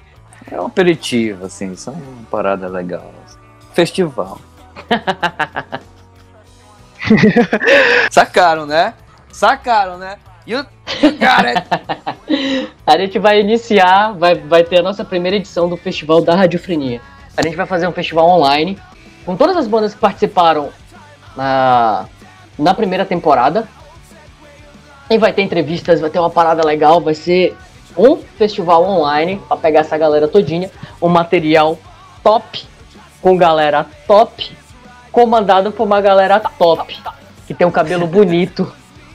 é 0.51 0.61
um 0.61 0.67
aperitivo, 0.67 1.47
assim, 1.47 1.75
só 1.77 1.91
uma 1.91 2.25
parada 2.31 2.69
legal. 2.69 3.13
Festival. 3.73 4.41
Sacaram, 8.11 8.65
né? 8.67 8.95
Sacaram, 9.31 9.99
né? 9.99 10.19
E 10.47 10.55
o 10.55 10.65
cara 11.21 11.65
A 12.87 12.99
gente 12.99 13.19
vai 13.19 13.41
iniciar, 13.41 14.13
vai, 14.13 14.35
vai 14.35 14.65
ter 14.65 14.81
a 14.81 14.83
nossa 14.83 15.05
primeira 15.05 15.37
edição 15.37 15.69
do 15.69 15.77
Festival 15.77 16.21
da 16.21 16.35
Radiofrenia. 16.35 17.01
A 17.37 17.43
gente 17.43 17.57
vai 17.57 17.67
fazer 17.67 17.87
um 17.87 17.93
festival 17.93 18.29
online 18.29 18.79
com 19.25 19.37
todas 19.37 19.57
as 19.57 19.67
bandas 19.67 19.95
que 19.95 20.01
participaram 20.01 20.71
na, 21.37 22.07
na 22.59 22.75
primeira 22.75 23.05
temporada. 23.05 23.69
E 25.11 25.19
vai 25.19 25.33
ter 25.33 25.43
entrevistas, 25.43 26.01
vai 26.01 26.11
ter 26.11 26.19
uma 26.19 26.31
parada 26.31 26.65
legal, 26.65 27.01
vai 27.01 27.15
ser 27.15 27.57
um 27.97 28.17
festival 28.17 28.85
online 28.85 29.41
pra 29.47 29.57
pegar 29.57 29.81
essa 29.81 29.99
galera 29.99 30.27
todinha, 30.27 30.71
um 31.01 31.09
material 31.09 31.79
top, 32.23 32.65
com 33.21 33.37
galera 33.37 33.87
top, 34.07 34.57
comandado 35.11 35.71
por 35.71 35.85
uma 35.85 36.01
galera 36.01 36.41
top, 36.41 36.99
que 37.47 37.53
tem 37.53 37.67
um 37.67 37.71
cabelo 37.71 38.07
bonito, 38.07 38.73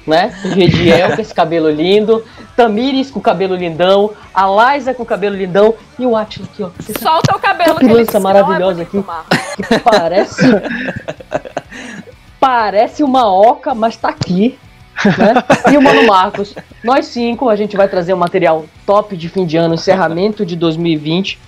né? 0.07 0.33
Gediel 0.55 1.15
com 1.15 1.21
esse 1.21 1.33
cabelo 1.33 1.69
lindo, 1.69 2.23
Tamires 2.55 3.11
com 3.11 3.19
o 3.19 3.21
cabelo 3.21 3.55
lindão, 3.55 4.11
a 4.33 4.75
Liza 4.75 4.93
com 4.93 5.03
o 5.03 5.05
cabelo 5.05 5.35
lindão 5.35 5.75
e 5.99 6.05
o 6.05 6.15
Atila 6.15 6.47
aqui, 6.51 6.63
ó. 6.63 6.69
Solta 6.99 7.35
o 7.35 7.39
cabelo 7.39 7.77
Que 7.77 8.19
maravilhosa 8.19 8.81
é 8.81 8.85
bonito, 8.85 9.11
aqui. 9.11 9.67
Que 9.67 9.79
parece. 9.79 10.41
parece 12.39 13.03
uma 13.03 13.31
oca, 13.31 13.75
mas 13.75 13.97
tá 13.97 14.09
aqui. 14.09 14.57
Né? 15.05 15.33
E 15.71 15.77
o 15.77 15.81
Mano 15.81 16.07
Marcos, 16.07 16.55
nós 16.83 17.05
cinco, 17.07 17.49
a 17.49 17.55
gente 17.55 17.77
vai 17.77 17.87
trazer 17.87 18.13
um 18.13 18.17
material 18.17 18.65
top 18.85 19.15
de 19.15 19.29
fim 19.29 19.45
de 19.45 19.57
ano, 19.57 19.75
encerramento 19.75 20.45
de 20.45 20.55
2020. 20.55 21.39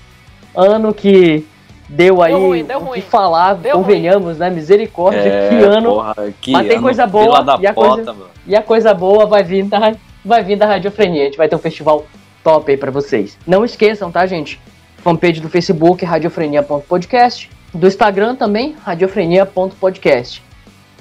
Ano 0.55 0.93
que 0.93 1.45
deu 1.89 2.21
aí 2.21 2.33
ruim, 2.33 2.63
deu 2.63 2.79
o 2.79 2.83
ruim. 2.85 3.01
que 3.01 3.07
falar, 3.07 3.55
Deu 3.55 3.75
convenhamos, 3.77 4.37
né? 4.37 4.49
Misericórdia, 4.49 5.19
É, 5.19 5.49
que 5.49 5.55
ano. 5.63 5.89
porra, 5.95 6.15
que 6.39 6.51
Mas 6.51 6.67
tem 6.67 6.77
ano 6.77 6.83
coisa 6.85 7.05
boa, 7.07 7.57
e 7.59 7.67
a 7.67 7.73
coisa- 7.73 7.95
pota, 7.95 8.13
mano. 8.13 8.29
E 8.47 8.55
a 8.55 8.61
coisa 8.61 8.93
boa 8.93 9.25
vai 9.25 9.43
vir 9.43 9.63
da, 9.65 9.93
vai 10.23 10.43
vir 10.43 10.55
da 10.55 10.65
Radiofrenia. 10.65 11.23
A 11.23 11.25
gente 11.25 11.37
vai 11.37 11.47
ter 11.49 11.55
um 11.55 11.59
festival 11.59 12.05
top 12.43 12.71
aí 12.71 12.77
pra 12.77 12.91
vocês. 12.91 13.37
Não 13.45 13.65
esqueçam, 13.65 14.11
tá, 14.11 14.25
gente? 14.25 14.59
Fanpage 14.97 15.39
do 15.41 15.49
Facebook, 15.49 16.03
radiofrenia.podcast. 16.05 17.49
Do 17.73 17.85
Instagram 17.87 18.35
também, 18.35 18.75
radiofrenia.podcast. 18.83 20.43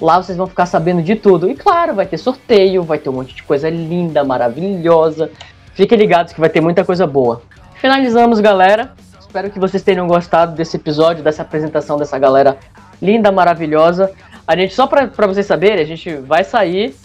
Lá 0.01 0.21
vocês 0.21 0.37
vão 0.37 0.47
ficar 0.47 0.65
sabendo 0.65 1.01
de 1.01 1.15
tudo. 1.15 1.49
E 1.49 1.55
claro, 1.55 1.93
vai 1.93 2.05
ter 2.05 2.17
sorteio, 2.17 2.83
vai 2.83 2.97
ter 2.97 3.09
um 3.09 3.13
monte 3.13 3.35
de 3.35 3.43
coisa 3.43 3.69
linda, 3.69 4.23
maravilhosa. 4.23 5.29
Fiquem 5.73 5.97
ligados 5.97 6.31
que 6.33 6.39
vai 6.39 6.49
ter 6.49 6.61
muita 6.61 6.85
coisa 6.85 7.05
boa. 7.05 7.41
Finalizamos, 7.75 8.39
galera. 8.39 8.91
Espero 9.29 9.51
que 9.51 9.59
vocês 9.59 9.83
tenham 9.83 10.07
gostado 10.07 10.55
desse 10.55 10.75
episódio, 10.75 11.23
dessa 11.23 11.43
apresentação 11.43 11.97
dessa 11.97 12.17
galera 12.17 12.57
linda, 12.99 13.31
maravilhosa. 13.31 14.11
A 14.45 14.55
gente, 14.55 14.73
só 14.73 14.87
pra, 14.87 15.05
pra 15.05 15.27
vocês 15.27 15.45
saberem, 15.45 15.83
a 15.83 15.85
gente 15.85 16.15
vai 16.15 16.43
sair 16.43 16.95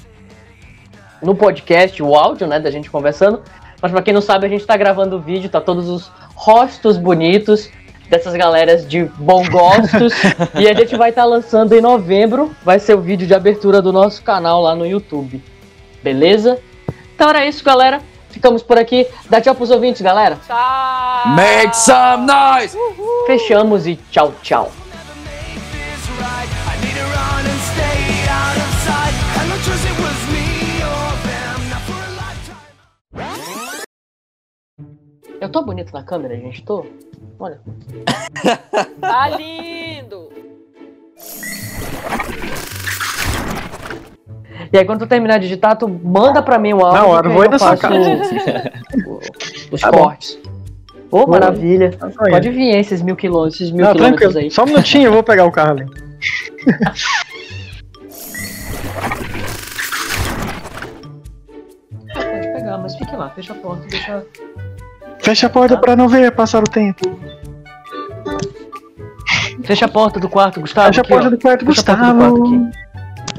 no 1.20 1.34
podcast 1.34 2.02
o 2.02 2.14
áudio, 2.14 2.46
né, 2.46 2.58
da 2.58 2.70
gente 2.70 2.90
conversando. 2.90 3.42
Mas 3.80 3.92
pra 3.92 4.00
quem 4.00 4.14
não 4.14 4.22
sabe, 4.22 4.46
a 4.46 4.48
gente 4.48 4.64
tá 4.64 4.74
gravando 4.74 5.16
o 5.16 5.20
vídeo, 5.20 5.50
tá 5.50 5.60
todos 5.60 5.86
os 5.86 6.10
rostos 6.34 6.96
bonitos 6.96 7.68
dessas 8.08 8.32
galeras 8.32 8.88
de 8.88 9.04
bom 9.18 9.46
gostos. 9.50 10.14
e 10.58 10.66
a 10.66 10.72
gente 10.72 10.96
vai 10.96 11.10
estar 11.10 11.26
lançando 11.26 11.74
em 11.74 11.80
novembro, 11.82 12.56
vai 12.64 12.78
ser 12.78 12.94
o 12.94 13.02
vídeo 13.02 13.26
de 13.26 13.34
abertura 13.34 13.82
do 13.82 13.92
nosso 13.92 14.22
canal 14.22 14.62
lá 14.62 14.74
no 14.74 14.86
YouTube. 14.86 15.42
Beleza? 16.02 16.58
Então 17.14 17.28
era 17.28 17.44
isso, 17.44 17.62
galera. 17.62 18.00
Ficamos 18.34 18.64
por 18.64 18.76
aqui. 18.76 19.06
Dá 19.30 19.40
tchau 19.40 19.54
pros 19.54 19.70
ouvintes, 19.70 20.02
galera. 20.02 20.36
Tchau. 20.44 21.28
Make 21.36 21.76
some 21.76 22.26
noise! 22.26 22.76
Fechamos 23.26 23.86
e 23.86 23.94
tchau, 24.10 24.34
tchau. 24.42 24.72
Eu 35.40 35.48
tô 35.48 35.62
bonito 35.62 35.92
na 35.92 36.02
câmera, 36.02 36.36
gente? 36.36 36.64
Tô? 36.64 36.84
Olha. 37.38 37.60
Tá 39.00 39.24
E 44.74 44.78
aí, 44.78 44.84
quando 44.84 44.98
tu 44.98 45.06
terminar 45.06 45.38
de 45.38 45.42
digitar, 45.46 45.76
tu 45.78 45.86
manda 45.88 46.42
pra 46.42 46.58
mim 46.58 46.72
o 46.72 46.80
áudio. 46.84 47.00
Na 47.00 47.06
hora, 47.06 47.28
que 47.28 47.34
vou 47.36 47.44
ir 47.44 47.48
na 47.48 47.58
sua 47.60 47.76
casa. 47.76 47.96
Os 49.70 49.80
Tá 49.80 49.88
cortes. 49.92 50.36
Ô, 51.12 51.28
maravilha. 51.28 51.92
Tá. 51.92 52.10
Pode 52.28 52.50
vir 52.50 52.74
esses 52.74 53.00
mil 53.00 53.14
quilômetros, 53.14 53.54
esses 53.60 53.70
mil 53.70 53.84
Não, 53.84 53.92
quilômetros 53.92 54.20
tranquilo. 54.32 54.44
aí. 54.46 54.50
Só 54.50 54.64
um 54.64 54.66
minutinho, 54.66 55.04
eu 55.04 55.12
vou 55.12 55.22
pegar 55.22 55.44
o 55.44 55.52
carro 55.52 55.70
ali. 55.78 55.86
Pode 62.12 62.52
pegar, 62.52 62.78
mas 62.78 62.96
fique 62.96 63.14
lá, 63.16 63.30
fecha 63.30 63.52
a 63.52 63.56
porta, 63.56 63.86
deixa. 63.88 64.26
Fecha 65.20 65.46
a 65.46 65.50
porta 65.50 65.76
pra 65.78 65.96
não 65.96 66.08
ver 66.08 66.30
passar 66.32 66.60
o 66.62 66.64
tempo. 66.68 67.18
Fecha 69.62 69.86
a 69.86 69.88
porta 69.88 70.20
do 70.20 70.28
quarto, 70.28 70.60
Gustavo. 70.60 70.88
Fecha 70.88 71.00
a 71.00 71.02
aqui, 71.02 71.08
porta 71.10 71.26
ó. 71.26 71.30
do 71.30 71.38
quarto, 71.38 71.64
Fecha 71.66 71.80
a 71.80 71.84
porta 71.84 72.12
do 72.12 72.18
Gustavo. 72.18 72.42
quarto 72.42 72.66
aqui. 72.70 72.83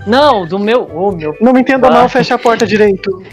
Não, 0.05 0.45
do 0.45 0.59
meu. 0.59 0.83
Ô, 0.93 1.11
meu. 1.11 1.35
Não 1.41 1.53
me 1.53 1.61
entenda 1.61 1.87
Ah. 1.87 1.91
mal, 1.91 2.09
fecha 2.09 2.35
a 2.35 2.39
porta 2.39 2.65
direito. 2.65 3.23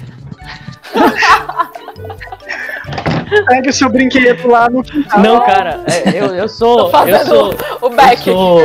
Pega 3.49 3.71
o 3.71 3.73
seu 3.73 3.89
brinquedo 3.91 4.49
lá 4.49 4.69
no 4.69 4.83
quintal. 4.83 5.21
Não, 5.21 5.41
cara, 5.45 5.81
é, 5.87 6.11
eu, 6.21 6.35
eu 6.35 6.49
sou. 6.49 6.91
Tô 6.91 7.05
Eu 7.07 7.27
sou. 7.27 7.55
o 7.81 7.89
back. 7.91 8.23
sou. 8.25 8.61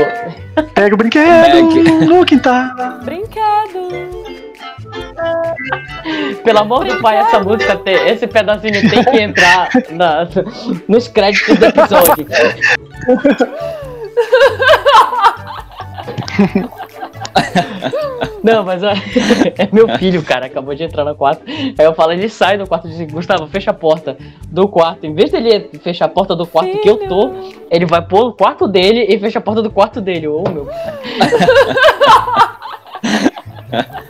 Pega 0.73 0.95
o 0.95 0.97
brinquedo 0.97 1.27
Back. 1.27 2.05
no 2.05 2.25
quintal. 2.25 2.65
Brinquedo. 3.03 4.17
Pelo 6.43 6.59
amor 6.59 6.85
do 6.85 6.99
pai, 7.01 7.17
essa 7.17 7.39
música 7.39 7.75
tem. 7.77 7.95
Esse 8.09 8.27
pedacinho 8.27 8.89
tem 8.89 9.03
que 9.03 9.21
entrar 9.21 9.69
na- 9.91 10.27
nos 10.87 11.07
créditos 11.07 11.57
do 11.57 11.65
episódio. 11.65 12.27
Não, 18.43 18.63
mas 18.63 18.83
ó, 18.83 18.91
é 19.57 19.69
meu 19.71 19.87
filho, 19.97 20.23
cara, 20.23 20.45
acabou 20.45 20.73
de 20.73 20.83
entrar 20.83 21.03
no 21.03 21.15
quarto. 21.15 21.43
Aí 21.47 21.85
eu 21.85 21.93
falo, 21.93 22.13
ele 22.13 22.29
sai 22.29 22.57
do 22.57 22.67
quarto 22.67 22.87
e 22.87 22.91
diz, 22.91 23.11
Gustavo, 23.11 23.47
fecha 23.47 23.71
a 23.71 23.73
porta 23.73 24.17
do 24.49 24.67
quarto. 24.67 25.05
Em 25.05 25.13
vez 25.13 25.31
dele 25.31 25.69
fechar 25.81 26.05
a 26.05 26.09
porta 26.09 26.35
do 26.35 26.45
quarto 26.45 26.77
que 26.79 26.89
eu 26.89 27.07
tô, 27.07 27.31
ele 27.69 27.85
vai 27.85 28.01
pôr 28.01 28.27
o 28.27 28.33
quarto 28.33 28.67
dele 28.67 29.05
e 29.09 29.19
fecha 29.19 29.39
a 29.39 29.41
porta 29.41 29.61
do 29.61 29.69
quarto 29.69 29.99
dele. 29.99 30.27
Ô, 30.27 30.43
meu. 30.43 30.67